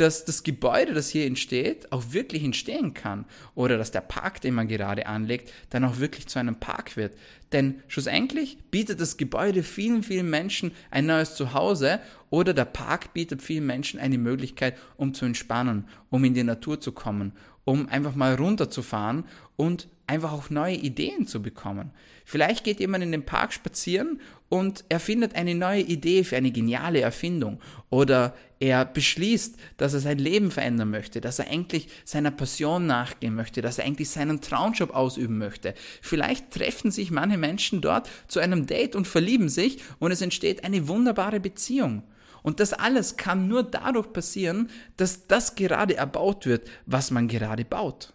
dass 0.00 0.24
das 0.24 0.42
Gebäude, 0.42 0.94
das 0.94 1.10
hier 1.10 1.26
entsteht, 1.26 1.92
auch 1.92 2.04
wirklich 2.12 2.42
entstehen 2.42 2.94
kann. 2.94 3.26
Oder 3.54 3.76
dass 3.76 3.90
der 3.90 4.00
Park, 4.00 4.40
den 4.40 4.54
man 4.54 4.66
gerade 4.66 5.06
anlegt, 5.06 5.52
dann 5.68 5.84
auch 5.84 5.98
wirklich 5.98 6.26
zu 6.26 6.38
einem 6.38 6.56
Park 6.56 6.96
wird. 6.96 7.14
Denn 7.52 7.82
schlussendlich 7.86 8.58
bietet 8.70 9.00
das 9.00 9.18
Gebäude 9.18 9.62
vielen, 9.62 10.02
vielen 10.02 10.30
Menschen 10.30 10.72
ein 10.90 11.06
neues 11.06 11.34
Zuhause 11.34 12.00
oder 12.30 12.54
der 12.54 12.64
Park 12.64 13.12
bietet 13.12 13.42
vielen 13.42 13.66
Menschen 13.66 14.00
eine 14.00 14.18
Möglichkeit, 14.18 14.76
um 14.96 15.12
zu 15.12 15.26
entspannen, 15.26 15.86
um 16.08 16.24
in 16.24 16.34
die 16.34 16.44
Natur 16.44 16.80
zu 16.80 16.92
kommen, 16.92 17.32
um 17.64 17.88
einfach 17.88 18.14
mal 18.14 18.36
runterzufahren 18.36 19.24
und 19.56 19.88
einfach 20.10 20.32
auch 20.32 20.50
neue 20.50 20.74
Ideen 20.74 21.26
zu 21.26 21.40
bekommen. 21.40 21.92
Vielleicht 22.24 22.64
geht 22.64 22.80
jemand 22.80 23.04
in 23.04 23.12
den 23.12 23.24
Park 23.24 23.52
spazieren 23.52 24.20
und 24.48 24.84
er 24.88 24.98
findet 24.98 25.36
eine 25.36 25.54
neue 25.54 25.82
Idee 25.82 26.24
für 26.24 26.36
eine 26.36 26.50
geniale 26.50 27.00
Erfindung 27.00 27.60
oder 27.88 28.34
er 28.58 28.84
beschließt, 28.84 29.56
dass 29.76 29.94
er 29.94 30.00
sein 30.00 30.18
Leben 30.18 30.50
verändern 30.50 30.90
möchte, 30.90 31.20
dass 31.20 31.38
er 31.38 31.48
endlich 31.48 31.88
seiner 32.04 32.32
Passion 32.32 32.86
nachgehen 32.86 33.34
möchte, 33.34 33.62
dass 33.62 33.78
er 33.78 33.84
endlich 33.84 34.10
seinen 34.10 34.40
Traumjob 34.40 34.90
ausüben 34.90 35.38
möchte. 35.38 35.74
Vielleicht 36.02 36.50
treffen 36.50 36.90
sich 36.90 37.10
manche 37.10 37.38
Menschen 37.38 37.80
dort 37.80 38.10
zu 38.26 38.40
einem 38.40 38.66
Date 38.66 38.96
und 38.96 39.06
verlieben 39.06 39.48
sich 39.48 39.78
und 40.00 40.10
es 40.10 40.20
entsteht 40.20 40.64
eine 40.64 40.88
wunderbare 40.88 41.40
Beziehung. 41.40 42.02
Und 42.42 42.58
das 42.58 42.72
alles 42.72 43.16
kann 43.16 43.48
nur 43.48 43.62
dadurch 43.62 44.12
passieren, 44.12 44.70
dass 44.96 45.26
das 45.28 45.54
gerade 45.54 45.96
erbaut 45.96 46.46
wird, 46.46 46.68
was 46.86 47.10
man 47.10 47.28
gerade 47.28 47.64
baut. 47.64 48.12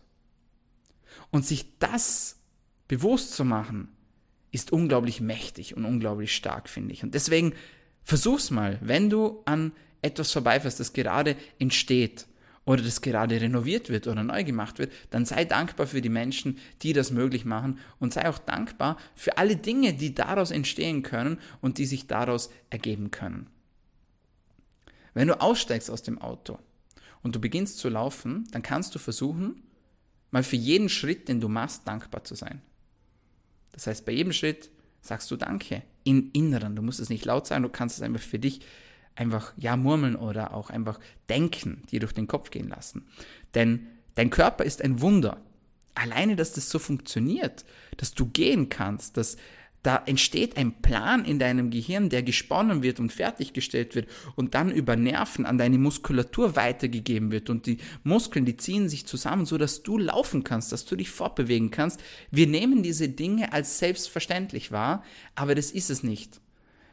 Und 1.32 1.46
sich 1.46 1.78
das 1.80 2.38
bewusst 2.88 3.34
zu 3.34 3.46
machen, 3.46 3.90
ist 4.52 4.72
unglaublich 4.72 5.20
mächtig 5.20 5.76
und 5.76 5.86
unglaublich 5.86 6.34
stark, 6.34 6.70
finde 6.70 6.94
ich. 6.94 7.04
Und 7.04 7.14
deswegen 7.14 7.54
versuch's 8.04 8.52
mal, 8.52 8.80
wenn 8.82 9.10
du 9.10 9.42
an 9.46 9.74
etwas 10.02 10.32
vorbeifährst, 10.32 10.80
das 10.80 10.94
gerade 10.94 11.36
entsteht 11.60 12.26
oder 12.64 12.82
das 12.82 13.02
gerade 13.02 13.40
renoviert 13.42 13.90
wird 13.90 14.08
oder 14.08 14.24
neu 14.24 14.44
gemacht 14.44 14.80
wird, 14.80 14.92
dann 15.10 15.26
sei 15.26 15.46
dankbar 15.46 15.88
für 15.88 16.02
die 16.02 16.10
Menschen, 16.10 16.58
die 16.82 16.94
das 16.94 17.12
möglich 17.12 17.46
machen 17.46 17.80
und 18.00 18.14
sei 18.14 18.30
auch 18.30 18.38
dankbar 18.38 18.98
für 19.16 19.38
alle 19.38 19.56
Dinge, 19.56 19.94
die 19.94 20.16
daraus 20.16 20.52
entstehen 20.52 21.04
können 21.04 21.40
und 21.62 21.78
die 21.78 21.86
sich 21.86 22.08
daraus 22.08 22.50
ergeben 22.70 23.12
können. 23.12 23.48
Wenn 25.14 25.28
du 25.28 25.40
aussteigst 25.40 25.90
aus 25.90 26.04
dem 26.04 26.20
Auto 26.20 26.60
und 27.24 27.36
du 27.36 27.40
beginnst 27.40 27.80
zu 27.80 27.90
laufen, 27.90 28.48
dann 28.52 28.62
kannst 28.62 28.94
du 28.96 29.00
versuchen, 29.00 29.64
mal 30.36 30.44
für 30.44 30.58
jeden 30.58 30.90
Schritt, 30.90 31.30
den 31.30 31.40
du 31.40 31.48
machst, 31.48 31.88
dankbar 31.88 32.26
zu 32.26 32.36
sein. 32.36 32.62
Das 33.72 33.88
heißt, 33.88 34.06
bei 34.06 34.12
jedem 34.12 34.34
Schritt 34.34 34.70
sagst 35.02 35.32
du 35.32 35.38
Danke 35.38 35.82
im 36.04 36.30
Inneren. 36.34 36.76
Du 36.76 36.82
musst 36.82 37.00
es 37.00 37.08
nicht 37.08 37.24
laut 37.24 37.48
sagen, 37.48 37.64
du 37.64 37.70
kannst 37.70 37.96
es 37.96 38.02
einfach 38.02 38.22
für 38.22 38.38
dich 38.38 38.60
einfach 39.16 39.54
ja 39.56 39.78
murmeln 39.78 40.18
oder 40.18 40.54
auch 40.54 40.70
einfach 40.70 41.00
denken, 41.30 41.84
dir 41.90 42.02
durch 42.02 42.12
den 42.12 42.28
Kopf 42.28 42.52
gehen 42.52 42.68
lassen. 42.68 43.08
Denn 43.54 43.88
dein 44.16 44.30
Körper 44.30 44.66
ist 44.66 44.82
ein 44.82 45.00
Wunder. 45.00 45.40
Alleine, 45.94 46.36
dass 46.36 46.52
das 46.52 46.70
so 46.70 46.80
funktioniert, 46.80 47.64
dass 47.96 48.14
du 48.14 48.26
gehen 48.26 48.68
kannst, 48.68 49.16
dass 49.16 49.38
da 49.86 50.02
entsteht 50.06 50.58
ein 50.58 50.82
Plan 50.82 51.26
in 51.26 51.38
deinem 51.38 51.70
Gehirn, 51.70 52.10
der 52.10 52.24
gesponnen 52.24 52.82
wird 52.82 53.00
und 53.00 53.14
fertiggestellt 53.14 53.94
wird 53.94 54.08
und 54.36 54.56
dann 54.56 54.72
über 54.72 54.96
Nerven 54.96 55.46
an 55.46 55.60
deine 55.60 55.78
Muskulatur 55.78 56.56
weitergegeben 56.56 57.32
wird 57.32 57.52
und 57.52 57.68
die 57.68 57.78
Muskeln, 58.04 58.46
die 58.46 58.58
ziehen 58.58 58.90
sich 58.90 59.06
zusammen, 59.06 59.46
so 59.46 59.60
dass 59.60 59.84
du 59.84 60.00
laufen 60.00 60.44
kannst, 60.44 60.72
dass 60.72 60.86
du 60.86 60.96
dich 60.96 61.12
fortbewegen 61.12 61.70
kannst. 61.70 62.02
Wir 62.32 62.48
nehmen 62.48 62.82
diese 62.82 63.10
Dinge 63.10 63.54
als 63.54 63.78
selbstverständlich 63.78 64.72
wahr, 64.72 65.04
aber 65.36 65.54
das 65.54 65.70
ist 65.70 65.92
es 65.92 66.02
nicht. 66.02 66.42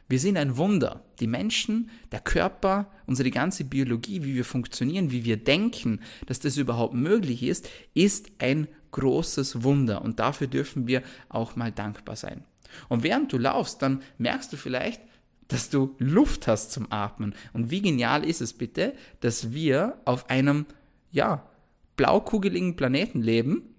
Wir 0.07 0.19
sind 0.19 0.37
ein 0.37 0.57
Wunder. 0.57 1.03
Die 1.19 1.27
Menschen, 1.27 1.89
der 2.11 2.19
Körper, 2.19 2.91
unsere 3.07 3.31
ganze 3.31 3.63
Biologie, 3.63 4.23
wie 4.23 4.35
wir 4.35 4.45
funktionieren, 4.45 5.09
wie 5.09 5.25
wir 5.25 5.37
denken, 5.37 6.01
dass 6.27 6.39
das 6.39 6.57
überhaupt 6.57 6.93
möglich 6.93 7.41
ist, 7.41 7.67
ist 7.95 8.29
ein 8.37 8.67
großes 8.91 9.63
Wunder. 9.63 10.03
Und 10.03 10.19
dafür 10.19 10.45
dürfen 10.45 10.85
wir 10.87 11.01
auch 11.29 11.55
mal 11.55 11.71
dankbar 11.71 12.15
sein. 12.15 12.43
Und 12.89 13.03
während 13.03 13.31
du 13.31 13.37
laufst, 13.37 13.81
dann 13.81 14.01
merkst 14.17 14.51
du 14.53 14.57
vielleicht, 14.57 15.01
dass 15.47 15.69
du 15.69 15.95
Luft 15.99 16.47
hast 16.47 16.71
zum 16.71 16.91
Atmen. 16.91 17.35
Und 17.53 17.69
wie 17.69 17.81
genial 17.81 18.25
ist 18.25 18.41
es 18.41 18.53
bitte, 18.53 18.93
dass 19.19 19.53
wir 19.53 19.99
auf 20.05 20.29
einem, 20.29 20.65
ja, 21.11 21.47
blaukugeligen 21.95 22.75
Planeten 22.75 23.21
leben, 23.21 23.75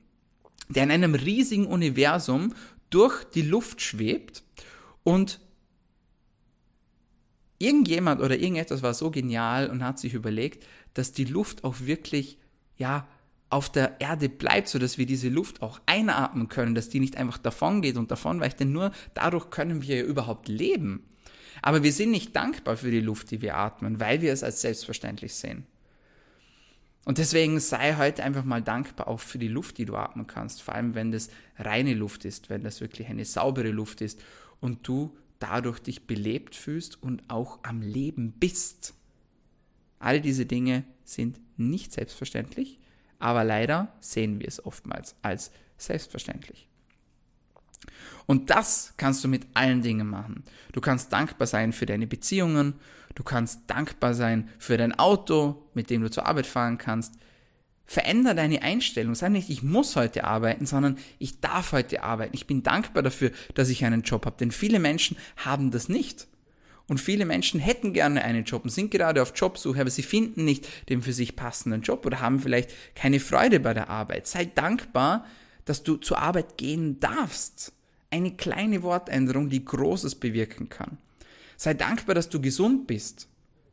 der 0.69 0.85
in 0.85 0.91
einem 0.91 1.15
riesigen 1.15 1.67
Universum 1.67 2.55
durch 2.91 3.25
die 3.25 3.43
Luft 3.43 3.81
schwebt 3.81 4.45
und 5.03 5.41
irgendjemand 7.59 8.21
oder 8.21 8.39
irgendetwas 8.39 8.83
war 8.83 8.95
so 8.95 9.11
genial 9.11 9.69
und 9.69 9.83
hat 9.83 9.99
sich 9.99 10.15
überlegt, 10.15 10.65
dass 10.95 11.13
die 11.13 11.25
Luft 11.25 11.65
auch 11.65 11.81
wirklich, 11.81 12.39
ja, 12.77 13.09
auf 13.55 13.71
der 13.71 14.01
Erde 14.01 14.29
bleibt, 14.29 14.67
so 14.67 14.81
dass 14.81 14.99
wir 14.99 15.07
diese 15.07 15.29
Luft 15.29 15.63
auch 15.63 15.81
einatmen 15.87 16.49
können, 16.49 16.75
dass 16.75 16.89
die 16.89 16.99
nicht 16.99 17.17
einfach 17.17 17.39
davon 17.39 17.83
geht 17.83 17.97
und 17.97 18.11
davon 18.11 18.41
weicht, 18.41 18.59
denn 18.59 18.73
nur 18.73 18.91
dadurch 19.15 19.51
können 19.51 19.81
wir 19.81 19.99
ja 19.99 20.03
überhaupt 20.03 20.49
leben. 20.49 21.05
Aber 21.63 21.85
wir 21.85 21.93
sind 21.93 22.11
nicht 22.11 22.35
dankbar 22.35 22.77
für 22.77 22.91
die 22.91 22.99
Luft, 22.99 23.31
die 23.31 23.43
wir 23.43 23.57
atmen, 23.57 24.01
weil 24.01 24.21
wir 24.23 24.33
es 24.33 24.43
als 24.43 24.61
selbstverständlich 24.61 25.35
sehen. 25.35 25.69
Und 27.05 27.19
deswegen 27.19 27.61
sei 27.61 27.95
heute 27.97 28.25
einfach 28.25 28.43
mal 28.43 28.61
dankbar 28.61 29.07
auch 29.07 29.21
für 29.21 29.39
die 29.39 29.47
Luft, 29.47 29.79
die 29.79 29.85
du 29.85 29.95
atmen 29.95 30.27
kannst, 30.27 30.61
vor 30.61 30.75
allem 30.75 30.97
wenn 30.97 31.13
das 31.13 31.29
reine 31.57 31.95
Luft 31.95 32.25
ist, 32.25 32.51
wenn 32.51 32.65
das 32.65 32.81
wirklich 32.81 33.07
eine 33.07 33.25
saubere 33.25 33.71
Luft 33.71 34.01
ist 34.01 34.21
und 34.59 34.89
du 34.89 35.17
dadurch 35.39 35.79
dich 35.79 36.09
belebt 36.09 36.57
fühlst 36.57 37.01
und 37.01 37.23
auch 37.29 37.61
am 37.63 37.83
Leben 37.83 38.33
bist. 38.33 38.95
All 40.01 40.21
diese 40.21 40.45
Dinge 40.45 40.83
sind 41.05 41.39
nicht 41.57 41.93
selbstverständlich, 41.93 42.81
aber 43.25 43.43
leider 43.43 43.89
sehen 44.01 44.39
wir 44.39 44.47
es 44.47 44.63
oftmals 44.67 45.17
als 45.23 45.51
selbstverständlich. 45.79 46.69
Und 48.27 48.51
das 48.51 48.93
kannst 48.99 49.25
du 49.25 49.29
mit 49.29 49.47
allen 49.55 49.81
Dingen 49.81 50.07
machen. 50.07 50.45
Du 50.73 50.83
kannst 50.83 51.11
dankbar 51.11 51.47
sein 51.47 51.73
für 51.73 51.87
deine 51.87 52.07
Beziehungen, 52.07 52.75
du 53.15 53.23
kannst 53.23 53.63
dankbar 53.67 54.13
sein 54.13 54.51
für 54.59 54.77
dein 54.77 54.99
Auto, 54.99 55.67
mit 55.73 55.89
dem 55.89 56.03
du 56.03 56.11
zur 56.11 56.27
Arbeit 56.27 56.47
fahren 56.47 56.77
kannst. 56.77 57.15
Veränder 57.87 58.35
deine 58.35 58.61
Einstellung. 58.61 59.15
Sag 59.15 59.31
nicht, 59.31 59.49
ich 59.49 59.63
muss 59.63 59.97
heute 59.97 60.25
arbeiten, 60.25 60.67
sondern 60.67 60.99
ich 61.19 61.41
darf 61.41 61.73
heute 61.73 62.03
arbeiten. 62.03 62.35
Ich 62.35 62.47
bin 62.47 62.63
dankbar 62.63 63.03
dafür, 63.03 63.31
dass 63.55 63.71
ich 63.71 63.87
einen 63.87 64.03
Job 64.03 64.27
habe. 64.27 64.37
Denn 64.39 64.51
viele 64.51 64.81
Menschen 64.81 65.17
haben 65.37 65.71
das 65.71 65.89
nicht. 65.89 66.27
Und 66.87 66.99
viele 66.99 67.25
Menschen 67.25 67.61
hätten 67.61 67.95
gerne 67.95 68.23
einen 68.25 68.45
Job 68.45 68.65
und 68.65 68.71
sind 68.71 68.91
gerade 68.91 69.23
auf 69.23 69.33
Jobsuche, 69.35 69.81
aber 69.81 69.91
sie 69.91 70.03
finden 70.03 70.45
nicht 70.45 70.69
den 70.91 71.03
für 71.03 71.15
sich 71.15 71.35
passenden 71.35 71.81
Job 71.81 72.05
oder 72.05 72.21
haben 72.21 72.41
vielleicht 72.41 72.73
keine 72.95 73.21
Freude 73.21 73.59
bei 73.61 73.73
der 73.73 73.89
Arbeit. 73.89 74.27
Sei 74.27 74.45
dankbar, 74.45 75.25
dass 75.65 75.83
du 75.83 75.97
zur 75.97 76.19
Arbeit 76.19 76.59
gehen 76.59 77.01
darfst. 77.01 77.73
Eine 78.11 78.33
kleine 78.33 78.83
Wortänderung, 78.83 79.49
die 79.49 79.65
Großes 79.65 80.17
bewirken 80.17 80.69
kann. 80.69 80.99
Sei 81.57 81.73
dankbar, 81.73 82.15
dass 82.15 82.29
du 82.29 82.41
gesund 82.41 82.87
bist. 82.87 83.29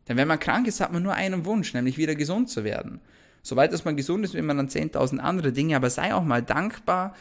Denn 0.07 0.15
wenn 0.15 0.27
man 0.27 0.39
krank 0.39 0.67
ist, 0.67 0.79
hat 0.79 0.93
man 0.93 1.03
nur 1.03 1.13
einen 1.13 1.45
Wunsch, 1.45 1.73
nämlich 1.73 1.97
wieder 1.97 2.15
gesund 2.15 2.49
zu 2.49 2.63
werden. 2.63 3.01
Soweit 3.43 3.73
dass 3.73 3.85
man 3.85 3.97
gesund 3.97 4.23
ist, 4.23 4.33
will 4.33 4.41
man 4.41 4.57
dann 4.57 4.69
10.000 4.69 5.17
andere 5.17 5.51
Dinge, 5.51 5.75
aber 5.75 5.89
sei 5.89 6.13
auch 6.13 6.23
mal 6.23 6.41
dankbar, 6.41 7.15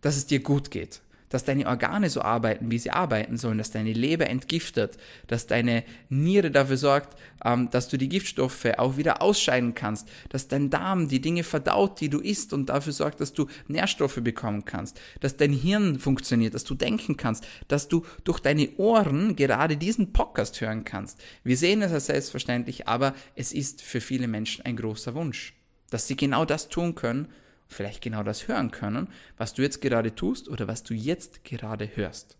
dass 0.00 0.16
es 0.16 0.26
dir 0.26 0.40
gut 0.40 0.70
geht 0.70 1.02
dass 1.34 1.42
deine 1.42 1.66
Organe 1.66 2.08
so 2.10 2.22
arbeiten, 2.22 2.70
wie 2.70 2.78
sie 2.78 2.92
arbeiten 2.92 3.36
sollen, 3.36 3.58
dass 3.58 3.72
deine 3.72 3.92
Leber 3.92 4.28
entgiftet, 4.28 4.96
dass 5.26 5.48
deine 5.48 5.82
Niere 6.08 6.52
dafür 6.52 6.76
sorgt, 6.76 7.18
ähm, 7.44 7.70
dass 7.70 7.88
du 7.88 7.98
die 7.98 8.08
Giftstoffe 8.08 8.66
auch 8.76 8.96
wieder 8.96 9.20
ausscheiden 9.20 9.74
kannst, 9.74 10.08
dass 10.28 10.46
dein 10.46 10.70
Darm 10.70 11.08
die 11.08 11.20
Dinge 11.20 11.42
verdaut, 11.42 12.00
die 12.00 12.08
du 12.08 12.20
isst 12.20 12.52
und 12.52 12.68
dafür 12.68 12.92
sorgt, 12.92 13.20
dass 13.20 13.32
du 13.32 13.48
Nährstoffe 13.66 14.20
bekommen 14.22 14.64
kannst, 14.64 15.00
dass 15.18 15.36
dein 15.36 15.52
Hirn 15.52 15.98
funktioniert, 15.98 16.54
dass 16.54 16.62
du 16.62 16.76
denken 16.76 17.16
kannst, 17.16 17.44
dass 17.66 17.88
du 17.88 18.06
durch 18.22 18.38
deine 18.38 18.68
Ohren 18.76 19.34
gerade 19.34 19.76
diesen 19.76 20.12
Podcast 20.12 20.60
hören 20.60 20.84
kannst. 20.84 21.20
Wir 21.42 21.56
sehen 21.56 21.82
es 21.82 21.90
als 21.90 22.06
selbstverständlich, 22.06 22.86
aber 22.86 23.12
es 23.34 23.52
ist 23.52 23.82
für 23.82 24.00
viele 24.00 24.28
Menschen 24.28 24.64
ein 24.64 24.76
großer 24.76 25.16
Wunsch, 25.16 25.54
dass 25.90 26.06
sie 26.06 26.14
genau 26.14 26.44
das 26.44 26.68
tun 26.68 26.94
können, 26.94 27.26
vielleicht 27.74 28.02
genau 28.02 28.22
das 28.22 28.48
hören 28.48 28.70
können, 28.70 29.08
was 29.36 29.54
du 29.54 29.62
jetzt 29.62 29.80
gerade 29.80 30.14
tust 30.14 30.48
oder 30.48 30.68
was 30.68 30.82
du 30.82 30.94
jetzt 30.94 31.44
gerade 31.44 31.90
hörst. 31.96 32.36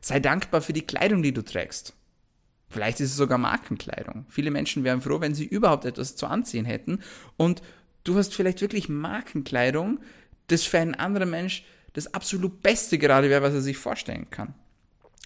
Sei 0.00 0.20
dankbar 0.20 0.60
für 0.60 0.72
die 0.72 0.86
Kleidung, 0.86 1.22
die 1.22 1.32
du 1.32 1.42
trägst. 1.42 1.94
Vielleicht 2.68 3.00
ist 3.00 3.10
es 3.10 3.16
sogar 3.16 3.38
Markenkleidung. 3.38 4.26
Viele 4.28 4.50
Menschen 4.50 4.84
wären 4.84 5.00
froh, 5.00 5.20
wenn 5.20 5.34
sie 5.34 5.46
überhaupt 5.46 5.84
etwas 5.84 6.16
zu 6.16 6.26
anziehen 6.26 6.64
hätten. 6.64 7.00
Und 7.36 7.62
du 8.02 8.16
hast 8.16 8.34
vielleicht 8.34 8.60
wirklich 8.60 8.88
Markenkleidung, 8.88 10.00
das 10.48 10.64
für 10.64 10.78
einen 10.78 10.94
anderen 10.94 11.30
Mensch 11.30 11.64
das 11.92 12.12
absolut 12.12 12.62
Beste 12.62 12.98
gerade 12.98 13.30
wäre, 13.30 13.42
was 13.42 13.54
er 13.54 13.62
sich 13.62 13.78
vorstellen 13.78 14.28
kann. 14.28 14.54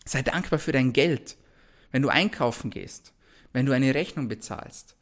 Sei 0.05 0.23
dankbar 0.23 0.59
für 0.59 0.73
dein 0.73 0.93
Geld, 0.93 1.37
wenn 1.91 2.03
du 2.03 2.11
einkaufen 2.11 2.71
gehst, 2.71 3.15
wenn 3.53 3.67
du 3.67 3.73
eine 3.73 3.95
Rechnung 3.95 4.29
bezahlst, 4.29 4.98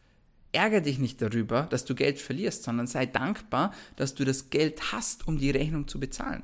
ärgere 0.57 0.81
dich 0.81 0.99
nicht 0.99 1.23
darüber, 1.23 1.63
dass 1.63 1.85
du 1.85 1.95
Geld 1.95 2.19
verlierst, 2.19 2.65
sondern 2.65 2.87
sei 2.87 3.07
dankbar, 3.07 3.73
dass 3.97 4.15
du 4.15 4.25
das 4.25 4.51
Geld 4.51 4.93
hast, 4.93 5.29
um 5.29 5.39
die 5.39 5.51
Rechnung 5.51 5.87
zu 5.87 6.01
bezahlen. 6.01 6.43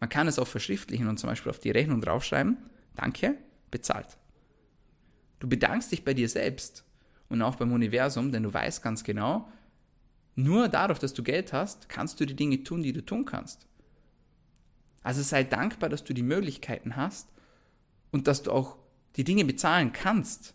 Man 0.00 0.08
kann 0.08 0.26
es 0.26 0.38
auch 0.38 0.48
verschriftlichen 0.48 1.08
und 1.08 1.18
zum 1.18 1.30
Beispiel 1.30 1.50
auf 1.50 1.60
die 1.60 1.70
Rechnung 1.70 2.00
draufschreiben, 2.00 2.58
danke, 2.96 3.36
bezahlt. 3.70 4.18
Du 5.38 5.48
bedankst 5.48 5.92
dich 5.92 6.04
bei 6.04 6.12
dir 6.12 6.28
selbst 6.28 6.84
und 7.28 7.40
auch 7.40 7.56
beim 7.56 7.72
Universum, 7.72 8.32
denn 8.32 8.42
du 8.42 8.52
weißt 8.52 8.82
ganz 8.82 9.04
genau, 9.04 9.48
nur 10.34 10.68
dadurch, 10.68 10.98
dass 10.98 11.14
du 11.14 11.22
Geld 11.22 11.52
hast, 11.52 11.88
kannst 11.88 12.18
du 12.20 12.26
die 12.26 12.36
Dinge 12.36 12.62
tun, 12.62 12.82
die 12.82 12.92
du 12.92 13.04
tun 13.04 13.24
kannst. 13.24 13.66
Also 15.02 15.22
sei 15.22 15.44
dankbar, 15.44 15.88
dass 15.88 16.04
du 16.04 16.14
die 16.14 16.22
Möglichkeiten 16.22 16.96
hast 16.96 17.28
und 18.10 18.26
dass 18.26 18.42
du 18.42 18.52
auch 18.52 18.76
die 19.16 19.24
Dinge 19.24 19.44
bezahlen 19.44 19.92
kannst. 19.92 20.54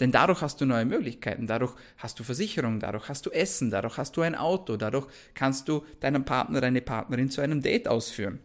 Denn 0.00 0.10
dadurch 0.10 0.42
hast 0.42 0.60
du 0.60 0.66
neue 0.66 0.84
Möglichkeiten, 0.84 1.46
dadurch 1.46 1.74
hast 1.98 2.18
du 2.18 2.24
Versicherung, 2.24 2.80
dadurch 2.80 3.08
hast 3.08 3.26
du 3.26 3.30
Essen, 3.30 3.70
dadurch 3.70 3.96
hast 3.96 4.16
du 4.16 4.22
ein 4.22 4.34
Auto, 4.34 4.76
dadurch 4.76 5.06
kannst 5.34 5.68
du 5.68 5.84
deinen 6.00 6.24
Partner, 6.24 6.60
deine 6.60 6.80
Partnerin 6.80 7.30
zu 7.30 7.40
einem 7.40 7.62
Date 7.62 7.86
ausführen. 7.86 8.40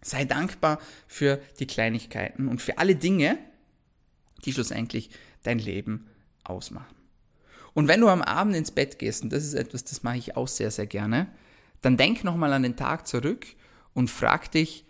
Sei 0.00 0.24
dankbar 0.24 0.78
für 1.08 1.40
die 1.58 1.66
Kleinigkeiten 1.66 2.46
und 2.46 2.62
für 2.62 2.78
alle 2.78 2.94
Dinge, 2.94 3.38
die 4.44 4.52
schlussendlich 4.52 5.10
dein 5.42 5.58
Leben 5.58 6.06
ausmachen. 6.44 6.94
Und 7.72 7.88
wenn 7.88 8.00
du 8.00 8.08
am 8.08 8.22
Abend 8.22 8.54
ins 8.54 8.70
Bett 8.70 8.98
gehst, 9.00 9.24
und 9.24 9.32
das 9.32 9.42
ist 9.42 9.54
etwas, 9.54 9.82
das 9.82 10.04
mache 10.04 10.18
ich 10.18 10.36
auch 10.36 10.46
sehr, 10.46 10.70
sehr 10.70 10.86
gerne, 10.86 11.26
dann 11.80 11.96
denk 11.96 12.22
nochmal 12.22 12.52
an 12.52 12.62
den 12.62 12.76
Tag 12.76 13.08
zurück 13.08 13.46
und 13.92 14.08
frag 14.08 14.52
dich, 14.52 14.84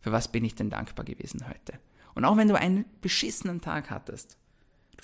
für 0.00 0.10
was 0.10 0.32
bin 0.32 0.44
ich 0.44 0.54
denn 0.54 0.68
dankbar 0.68 1.04
gewesen 1.04 1.48
heute? 1.48 1.78
Und 2.14 2.24
auch 2.24 2.36
wenn 2.36 2.48
du 2.48 2.58
einen 2.58 2.84
beschissenen 3.00 3.60
Tag 3.60 3.90
hattest, 3.90 4.36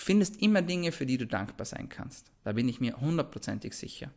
findest 0.03 0.41
immer 0.41 0.63
Dinge, 0.63 0.93
für 0.93 1.07
die 1.07 1.19
du 1.19 1.27
dankbar 1.27 1.67
sein 1.67 1.89
kannst. 1.89 2.31
Da 2.45 2.53
bin 2.53 2.69
ich 2.69 2.81
mir 2.81 3.01
hundertprozentig 3.01 3.75
sicher. 3.75 4.11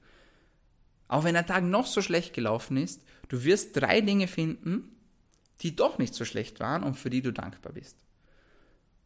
Auch 1.07 1.23
wenn 1.23 1.33
der 1.33 1.45
Tag 1.45 1.63
noch 1.63 1.85
so 1.85 2.01
schlecht 2.01 2.33
gelaufen 2.33 2.77
ist, 2.77 3.03
du 3.27 3.43
wirst 3.43 3.75
drei 3.75 4.01
Dinge 4.01 4.27
finden, 4.27 4.95
die 5.61 5.75
doch 5.75 5.97
nicht 5.97 6.13
so 6.13 6.25
schlecht 6.25 6.59
waren 6.59 6.83
und 6.83 6.95
für 6.95 7.09
die 7.09 7.21
du 7.21 7.31
dankbar 7.31 7.73
bist. 7.73 7.97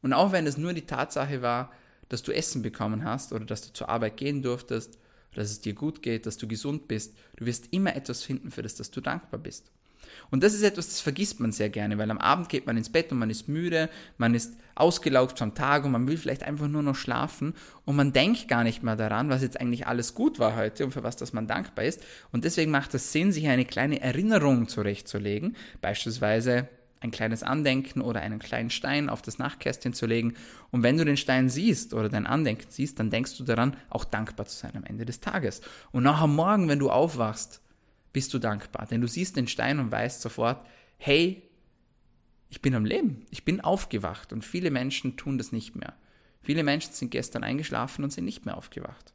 Und 0.01 0.13
auch 0.13 0.31
wenn 0.31 0.47
es 0.47 0.57
nur 0.57 0.73
die 0.73 0.85
Tatsache 0.85 1.41
war, 1.41 1.71
dass 2.09 2.23
du 2.23 2.31
Essen 2.31 2.61
bekommen 2.61 3.03
hast 3.03 3.33
oder 3.33 3.45
dass 3.45 3.61
du 3.61 3.73
zur 3.73 3.89
Arbeit 3.89 4.17
gehen 4.17 4.41
durftest, 4.41 4.97
dass 5.33 5.51
es 5.51 5.59
dir 5.59 5.73
gut 5.73 6.01
geht, 6.01 6.25
dass 6.25 6.37
du 6.37 6.47
gesund 6.47 6.87
bist, 6.87 7.15
du 7.35 7.45
wirst 7.45 7.73
immer 7.73 7.95
etwas 7.95 8.23
finden, 8.23 8.51
für 8.51 8.61
das 8.61 8.75
dass 8.75 8.91
du 8.91 9.01
dankbar 9.01 9.39
bist. 9.39 9.71
Und 10.29 10.43
das 10.43 10.53
ist 10.53 10.63
etwas, 10.63 10.88
das 10.88 11.01
vergisst 11.01 11.39
man 11.39 11.51
sehr 11.51 11.69
gerne, 11.69 11.97
weil 11.97 12.12
am 12.12 12.17
Abend 12.17 12.49
geht 12.49 12.65
man 12.65 12.77
ins 12.77 12.89
Bett 12.89 13.12
und 13.12 13.19
man 13.19 13.29
ist 13.29 13.47
müde, 13.47 13.89
man 14.17 14.36
ist 14.36 14.55
ausgelaugt 14.75 15.39
vom 15.39 15.55
Tag 15.55 15.86
und 15.86 15.91
man 15.91 16.07
will 16.07 16.17
vielleicht 16.17 16.43
einfach 16.43 16.67
nur 16.67 16.83
noch 16.83 16.95
schlafen 16.95 17.53
und 17.86 17.95
man 17.95 18.13
denkt 18.13 18.47
gar 18.47 18.63
nicht 18.63 18.83
mehr 18.83 18.95
daran, 18.95 19.29
was 19.29 19.41
jetzt 19.41 19.60
eigentlich 19.60 19.88
alles 19.88 20.13
gut 20.13 20.39
war 20.39 20.55
heute 20.55 20.86
und 20.86 20.91
für 20.91 21.03
was 21.03 21.15
das 21.15 21.33
man 21.33 21.47
dankbar 21.47 21.86
ist. 21.86 22.03
Und 22.31 22.43
deswegen 22.43 22.71
macht 22.71 22.93
es 22.93 23.12
Sinn, 23.12 23.31
sich 23.31 23.47
eine 23.47 23.65
kleine 23.65 24.01
Erinnerung 24.01 24.67
zurechtzulegen, 24.67 25.55
beispielsweise 25.81 26.67
ein 26.99 27.12
kleines 27.12 27.43
Andenken 27.43 28.01
oder 28.01 28.21
einen 28.21 28.39
kleinen 28.39 28.69
Stein 28.69 29.10
auf 29.10 29.21
das 29.21 29.38
Nachtkästchen 29.38 29.93
zu 29.93 30.05
legen. 30.05 30.33
Und 30.71 30.83
wenn 30.83 30.97
du 30.97 31.05
den 31.05 31.17
Stein 31.17 31.49
siehst 31.49 31.93
oder 31.93 32.10
dein 32.10 32.25
Andenken 32.25 32.67
siehst, 32.69 32.99
dann 32.99 33.12
denkst 33.12 33.38
du 33.38 33.43
daran, 33.43 33.77
auch 33.89 34.03
dankbar 34.03 34.47
zu 34.47 34.57
sein 34.57 34.75
am 34.75 34.83
Ende 34.83 35.05
des 35.05 35.19
Tages. 35.19 35.62
Und 35.91 36.03
nachher 36.03 36.27
Morgen, 36.27 36.67
wenn 36.67 36.79
du 36.79 36.89
aufwachst, 36.89 37.62
bist 38.17 38.34
du 38.34 38.39
dankbar. 38.39 38.88
Denn 38.88 38.99
du 38.99 39.08
siehst 39.08 39.36
den 39.36 39.47
Stein 39.47 39.77
und 39.77 39.91
weißt 39.91 40.21
sofort, 40.21 40.65
hey, 40.97 41.43
ich 42.49 42.63
bin 42.63 42.73
am 42.73 42.84
Leben, 42.84 43.27
ich 43.30 43.45
bin 43.45 43.62
aufgewacht. 43.62 44.34
Und 44.34 44.43
viele 44.43 44.71
Menschen 44.71 45.17
tun 45.17 45.38
das 45.38 45.51
nicht 45.51 45.75
mehr. 45.75 45.93
Viele 46.41 46.63
Menschen 46.63 46.93
sind 46.93 47.12
gestern 47.12 47.43
eingeschlafen 47.43 48.03
und 48.03 48.12
sind 48.12 48.25
nicht 48.25 48.43
mehr 48.43 48.58
aufgewacht. 48.58 49.13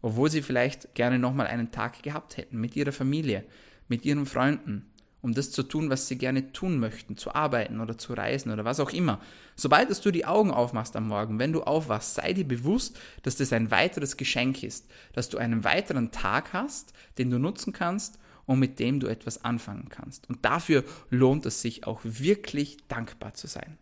Obwohl 0.00 0.30
sie 0.30 0.40
vielleicht 0.40 0.94
gerne 0.94 1.18
nochmal 1.18 1.48
einen 1.48 1.70
Tag 1.70 2.02
gehabt 2.02 2.38
hätten 2.38 2.58
mit 2.58 2.74
ihrer 2.76 2.92
Familie, 2.92 3.44
mit 3.88 4.06
ihren 4.06 4.24
Freunden, 4.24 4.90
um 5.24 5.32
das 5.32 5.50
zu 5.50 5.62
tun, 5.62 5.88
was 5.88 6.06
sie 6.06 6.18
gerne 6.18 6.52
tun 6.52 6.78
möchten, 6.78 7.16
zu 7.16 7.34
arbeiten 7.34 7.80
oder 7.80 7.96
zu 7.96 8.12
reisen 8.12 8.52
oder 8.52 8.66
was 8.66 8.78
auch 8.78 8.90
immer. 8.90 9.22
Sobald 9.56 10.04
du 10.04 10.10
die 10.10 10.26
Augen 10.26 10.50
aufmachst 10.50 10.96
am 10.96 11.08
Morgen, 11.08 11.38
wenn 11.38 11.54
du 11.54 11.62
aufwachst, 11.62 12.14
sei 12.14 12.34
dir 12.34 12.46
bewusst, 12.46 13.00
dass 13.22 13.36
das 13.36 13.54
ein 13.54 13.70
weiteres 13.70 14.18
Geschenk 14.18 14.62
ist, 14.62 14.86
dass 15.14 15.30
du 15.30 15.38
einen 15.38 15.64
weiteren 15.64 16.10
Tag 16.10 16.52
hast, 16.52 16.92
den 17.16 17.30
du 17.30 17.38
nutzen 17.38 17.72
kannst 17.72 18.18
und 18.44 18.58
mit 18.58 18.78
dem 18.78 19.00
du 19.00 19.06
etwas 19.06 19.42
anfangen 19.46 19.88
kannst. 19.88 20.28
Und 20.28 20.44
dafür 20.44 20.84
lohnt 21.08 21.46
es 21.46 21.62
sich 21.62 21.86
auch 21.86 22.00
wirklich 22.02 22.86
dankbar 22.88 23.32
zu 23.32 23.46
sein. 23.46 23.78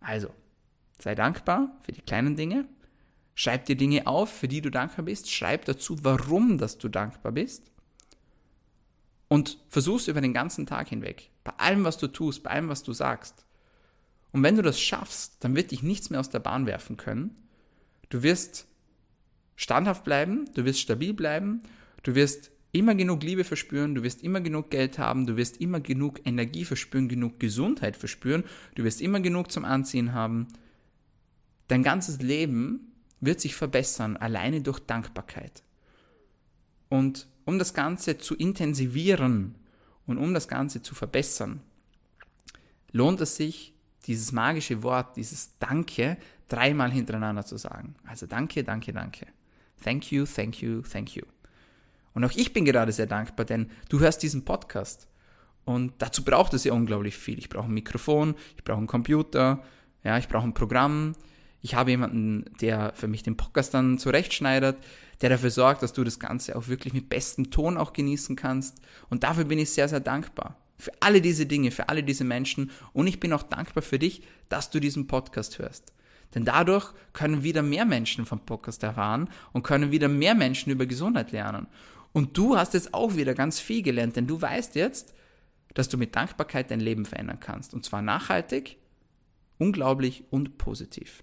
Also, 0.00 0.30
sei 1.02 1.14
dankbar 1.14 1.76
für 1.82 1.92
die 1.92 2.00
kleinen 2.00 2.34
Dinge. 2.34 2.66
Schreib 3.34 3.66
dir 3.66 3.76
Dinge 3.76 4.06
auf, 4.06 4.32
für 4.32 4.48
die 4.48 4.62
du 4.62 4.70
dankbar 4.70 5.04
bist. 5.04 5.30
Schreib 5.30 5.66
dazu, 5.66 5.98
warum 6.02 6.56
dass 6.56 6.78
du 6.78 6.88
dankbar 6.88 7.32
bist 7.32 7.70
und 9.28 9.58
versuch's 9.68 10.08
über 10.08 10.20
den 10.20 10.32
ganzen 10.32 10.66
Tag 10.66 10.88
hinweg. 10.88 11.30
Bei 11.44 11.52
allem, 11.58 11.84
was 11.84 11.98
du 11.98 12.08
tust, 12.08 12.42
bei 12.42 12.50
allem, 12.50 12.68
was 12.68 12.82
du 12.82 12.92
sagst. 12.92 13.44
Und 14.32 14.42
wenn 14.42 14.56
du 14.56 14.62
das 14.62 14.80
schaffst, 14.80 15.36
dann 15.40 15.54
wird 15.54 15.70
dich 15.70 15.82
nichts 15.82 16.10
mehr 16.10 16.20
aus 16.20 16.30
der 16.30 16.40
Bahn 16.40 16.66
werfen 16.66 16.96
können. 16.96 17.36
Du 18.08 18.22
wirst 18.22 18.66
standhaft 19.56 20.04
bleiben, 20.04 20.48
du 20.54 20.64
wirst 20.64 20.80
stabil 20.80 21.12
bleiben, 21.14 21.62
du 22.02 22.14
wirst 22.14 22.50
immer 22.72 22.94
genug 22.94 23.22
Liebe 23.22 23.44
verspüren, 23.44 23.94
du 23.94 24.02
wirst 24.02 24.22
immer 24.22 24.40
genug 24.40 24.70
Geld 24.70 24.98
haben, 24.98 25.26
du 25.26 25.36
wirst 25.36 25.58
immer 25.58 25.80
genug 25.80 26.20
Energie 26.26 26.64
verspüren, 26.64 27.08
genug 27.08 27.40
Gesundheit 27.40 27.96
verspüren, 27.96 28.44
du 28.74 28.84
wirst 28.84 29.00
immer 29.00 29.20
genug 29.20 29.50
zum 29.50 29.64
Anziehen 29.64 30.12
haben. 30.12 30.48
Dein 31.68 31.82
ganzes 31.82 32.20
Leben 32.20 32.92
wird 33.20 33.40
sich 33.40 33.54
verbessern, 33.54 34.16
alleine 34.16 34.60
durch 34.60 34.78
Dankbarkeit. 34.80 35.62
Und 36.88 37.26
um 37.48 37.58
das 37.58 37.72
Ganze 37.72 38.18
zu 38.18 38.36
intensivieren 38.36 39.54
und 40.06 40.18
um 40.18 40.34
das 40.34 40.48
Ganze 40.48 40.82
zu 40.82 40.94
verbessern, 40.94 41.62
lohnt 42.92 43.22
es 43.22 43.36
sich, 43.36 43.72
dieses 44.04 44.32
magische 44.32 44.82
Wort, 44.82 45.16
dieses 45.16 45.56
Danke, 45.58 46.18
dreimal 46.48 46.92
hintereinander 46.92 47.46
zu 47.46 47.56
sagen. 47.56 47.94
Also 48.04 48.26
danke, 48.26 48.64
danke, 48.64 48.92
danke. 48.92 49.28
Thank 49.82 50.12
you, 50.12 50.26
thank 50.26 50.60
you, 50.60 50.82
thank 50.82 51.16
you. 51.16 51.22
Und 52.12 52.22
auch 52.22 52.32
ich 52.32 52.52
bin 52.52 52.66
gerade 52.66 52.92
sehr 52.92 53.06
dankbar, 53.06 53.46
denn 53.46 53.70
du 53.88 53.98
hörst 53.98 54.22
diesen 54.22 54.44
Podcast. 54.44 55.08
Und 55.64 55.94
dazu 55.98 56.22
braucht 56.24 56.52
es 56.52 56.64
ja 56.64 56.74
unglaublich 56.74 57.16
viel. 57.16 57.38
Ich 57.38 57.48
brauche 57.48 57.68
ein 57.68 57.74
Mikrofon, 57.74 58.34
ich 58.58 58.64
brauche 58.64 58.76
einen 58.76 58.86
Computer, 58.86 59.62
ja, 60.04 60.18
ich 60.18 60.28
brauche 60.28 60.44
ein 60.44 60.52
Programm, 60.52 61.14
Ich 61.62 61.74
habe 61.74 61.92
jemanden, 61.92 62.44
der 62.60 62.92
für 62.94 63.08
mich 63.08 63.22
den 63.22 63.38
Podcast 63.38 63.72
dann 63.72 63.96
zurechtschneidert, 63.96 64.76
der 65.20 65.30
dafür 65.30 65.50
sorgt, 65.50 65.82
dass 65.82 65.92
du 65.92 66.04
das 66.04 66.20
Ganze 66.20 66.56
auch 66.56 66.68
wirklich 66.68 66.94
mit 66.94 67.08
bestem 67.08 67.50
Ton 67.50 67.76
auch 67.76 67.92
genießen 67.92 68.36
kannst. 68.36 68.80
Und 69.10 69.24
dafür 69.24 69.44
bin 69.44 69.58
ich 69.58 69.70
sehr, 69.70 69.88
sehr 69.88 70.00
dankbar. 70.00 70.56
Für 70.78 70.92
alle 71.00 71.20
diese 71.20 71.46
Dinge, 71.46 71.70
für 71.70 71.88
alle 71.88 72.04
diese 72.04 72.24
Menschen. 72.24 72.70
Und 72.92 73.08
ich 73.08 73.18
bin 73.18 73.32
auch 73.32 73.42
dankbar 73.42 73.82
für 73.82 73.98
dich, 73.98 74.22
dass 74.48 74.70
du 74.70 74.78
diesen 74.78 75.08
Podcast 75.08 75.58
hörst. 75.58 75.92
Denn 76.34 76.44
dadurch 76.44 76.92
können 77.14 77.42
wieder 77.42 77.62
mehr 77.62 77.84
Menschen 77.84 78.26
vom 78.26 78.40
Podcast 78.40 78.82
erfahren 78.82 79.28
und 79.52 79.62
können 79.62 79.90
wieder 79.90 80.08
mehr 80.08 80.34
Menschen 80.34 80.70
über 80.70 80.86
Gesundheit 80.86 81.32
lernen. 81.32 81.66
Und 82.12 82.36
du 82.36 82.56
hast 82.56 82.74
jetzt 82.74 82.94
auch 82.94 83.16
wieder 83.16 83.34
ganz 83.34 83.60
viel 83.60 83.82
gelernt, 83.82 84.16
denn 84.16 84.26
du 84.26 84.40
weißt 84.40 84.74
jetzt, 84.74 85.14
dass 85.74 85.88
du 85.88 85.98
mit 85.98 86.14
Dankbarkeit 86.16 86.70
dein 86.70 86.80
Leben 86.80 87.06
verändern 87.06 87.40
kannst. 87.40 87.74
Und 87.74 87.84
zwar 87.84 88.02
nachhaltig, 88.02 88.78
unglaublich 89.58 90.24
und 90.30 90.58
positiv. 90.58 91.22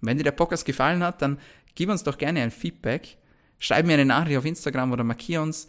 wenn 0.00 0.18
dir 0.18 0.24
der 0.24 0.32
Podcast 0.32 0.66
gefallen 0.66 1.02
hat, 1.02 1.22
dann 1.22 1.38
gib 1.76 1.88
uns 1.88 2.02
doch 2.02 2.18
gerne 2.18 2.42
ein 2.42 2.50
Feedback. 2.50 3.18
Schreib 3.60 3.86
mir 3.86 3.94
eine 3.94 4.04
Nachricht 4.04 4.38
auf 4.38 4.44
Instagram 4.44 4.90
oder 4.90 5.04
markier 5.04 5.40
uns. 5.40 5.68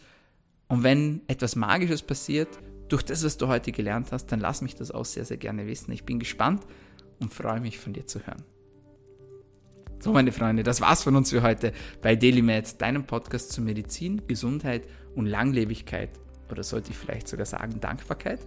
Und 0.67 0.84
wenn 0.84 1.22
etwas 1.28 1.56
Magisches 1.56 2.02
passiert, 2.02 2.50
durch 2.89 3.04
das, 3.04 3.24
was 3.24 3.38
du 3.38 3.48
heute 3.48 3.72
gelernt 3.72 4.12
hast, 4.12 4.28
dann 4.28 4.39
lass 4.39 4.62
mich 4.62 4.76
das 4.76 4.91
auch 4.91 5.06
sehr, 5.06 5.26
sehr 5.26 5.38
gerne 5.38 5.67
wissen. 5.67 5.91
Ich 5.91 6.06
bin 6.06 6.20
gespannt 6.20 6.63
und 7.20 7.34
freue 7.34 7.60
mich 7.60 7.78
von 7.78 7.93
dir 7.93 8.08
zu 8.08 8.26
hören. 8.26 8.43
So, 10.00 10.13
meine 10.13 10.32
Freunde, 10.32 10.63
das 10.63 10.80
war's 10.80 11.04
von 11.04 11.15
uns 11.15 11.32
für 11.32 11.41
heute 11.41 11.74
bei 12.02 12.15
DailyMed, 12.15 12.82
deinem 12.82 13.06
Podcast 13.06 13.52
zu 13.52 13.62
Medizin, 13.62 14.22
Gesundheit 14.28 14.88
und 15.15 15.26
Langlebigkeit. 15.26 16.10
Oder 16.50 16.63
sollte 16.63 16.91
ich 16.91 16.98
vielleicht 16.98 17.28
sogar 17.28 17.46
sagen 17.46 17.80
Dankbarkeit? 17.80 18.39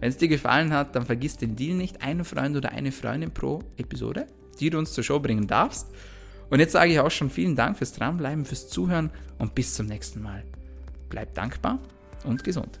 Wenn 0.00 0.08
es 0.08 0.16
dir 0.16 0.28
gefallen 0.28 0.72
hat, 0.72 0.96
dann 0.96 1.06
vergiss 1.06 1.36
den 1.36 1.54
Deal 1.54 1.76
nicht, 1.76 2.02
einen 2.02 2.24
Freund 2.24 2.56
oder 2.56 2.72
eine 2.72 2.92
Freundin 2.92 3.30
pro 3.30 3.60
Episode, 3.76 4.26
die 4.58 4.70
du 4.70 4.78
uns 4.78 4.92
zur 4.92 5.04
Show 5.04 5.20
bringen 5.20 5.46
darfst. 5.46 5.88
Und 6.50 6.60
jetzt 6.60 6.72
sage 6.72 6.92
ich 6.92 7.00
auch 7.00 7.10
schon 7.10 7.30
vielen 7.30 7.56
Dank 7.56 7.78
fürs 7.78 7.92
Dranbleiben, 7.92 8.44
fürs 8.44 8.68
Zuhören 8.68 9.10
und 9.38 9.54
bis 9.54 9.74
zum 9.74 9.86
nächsten 9.86 10.22
Mal. 10.22 10.44
Bleib 11.08 11.34
dankbar 11.34 11.78
und 12.24 12.44
gesund. 12.44 12.80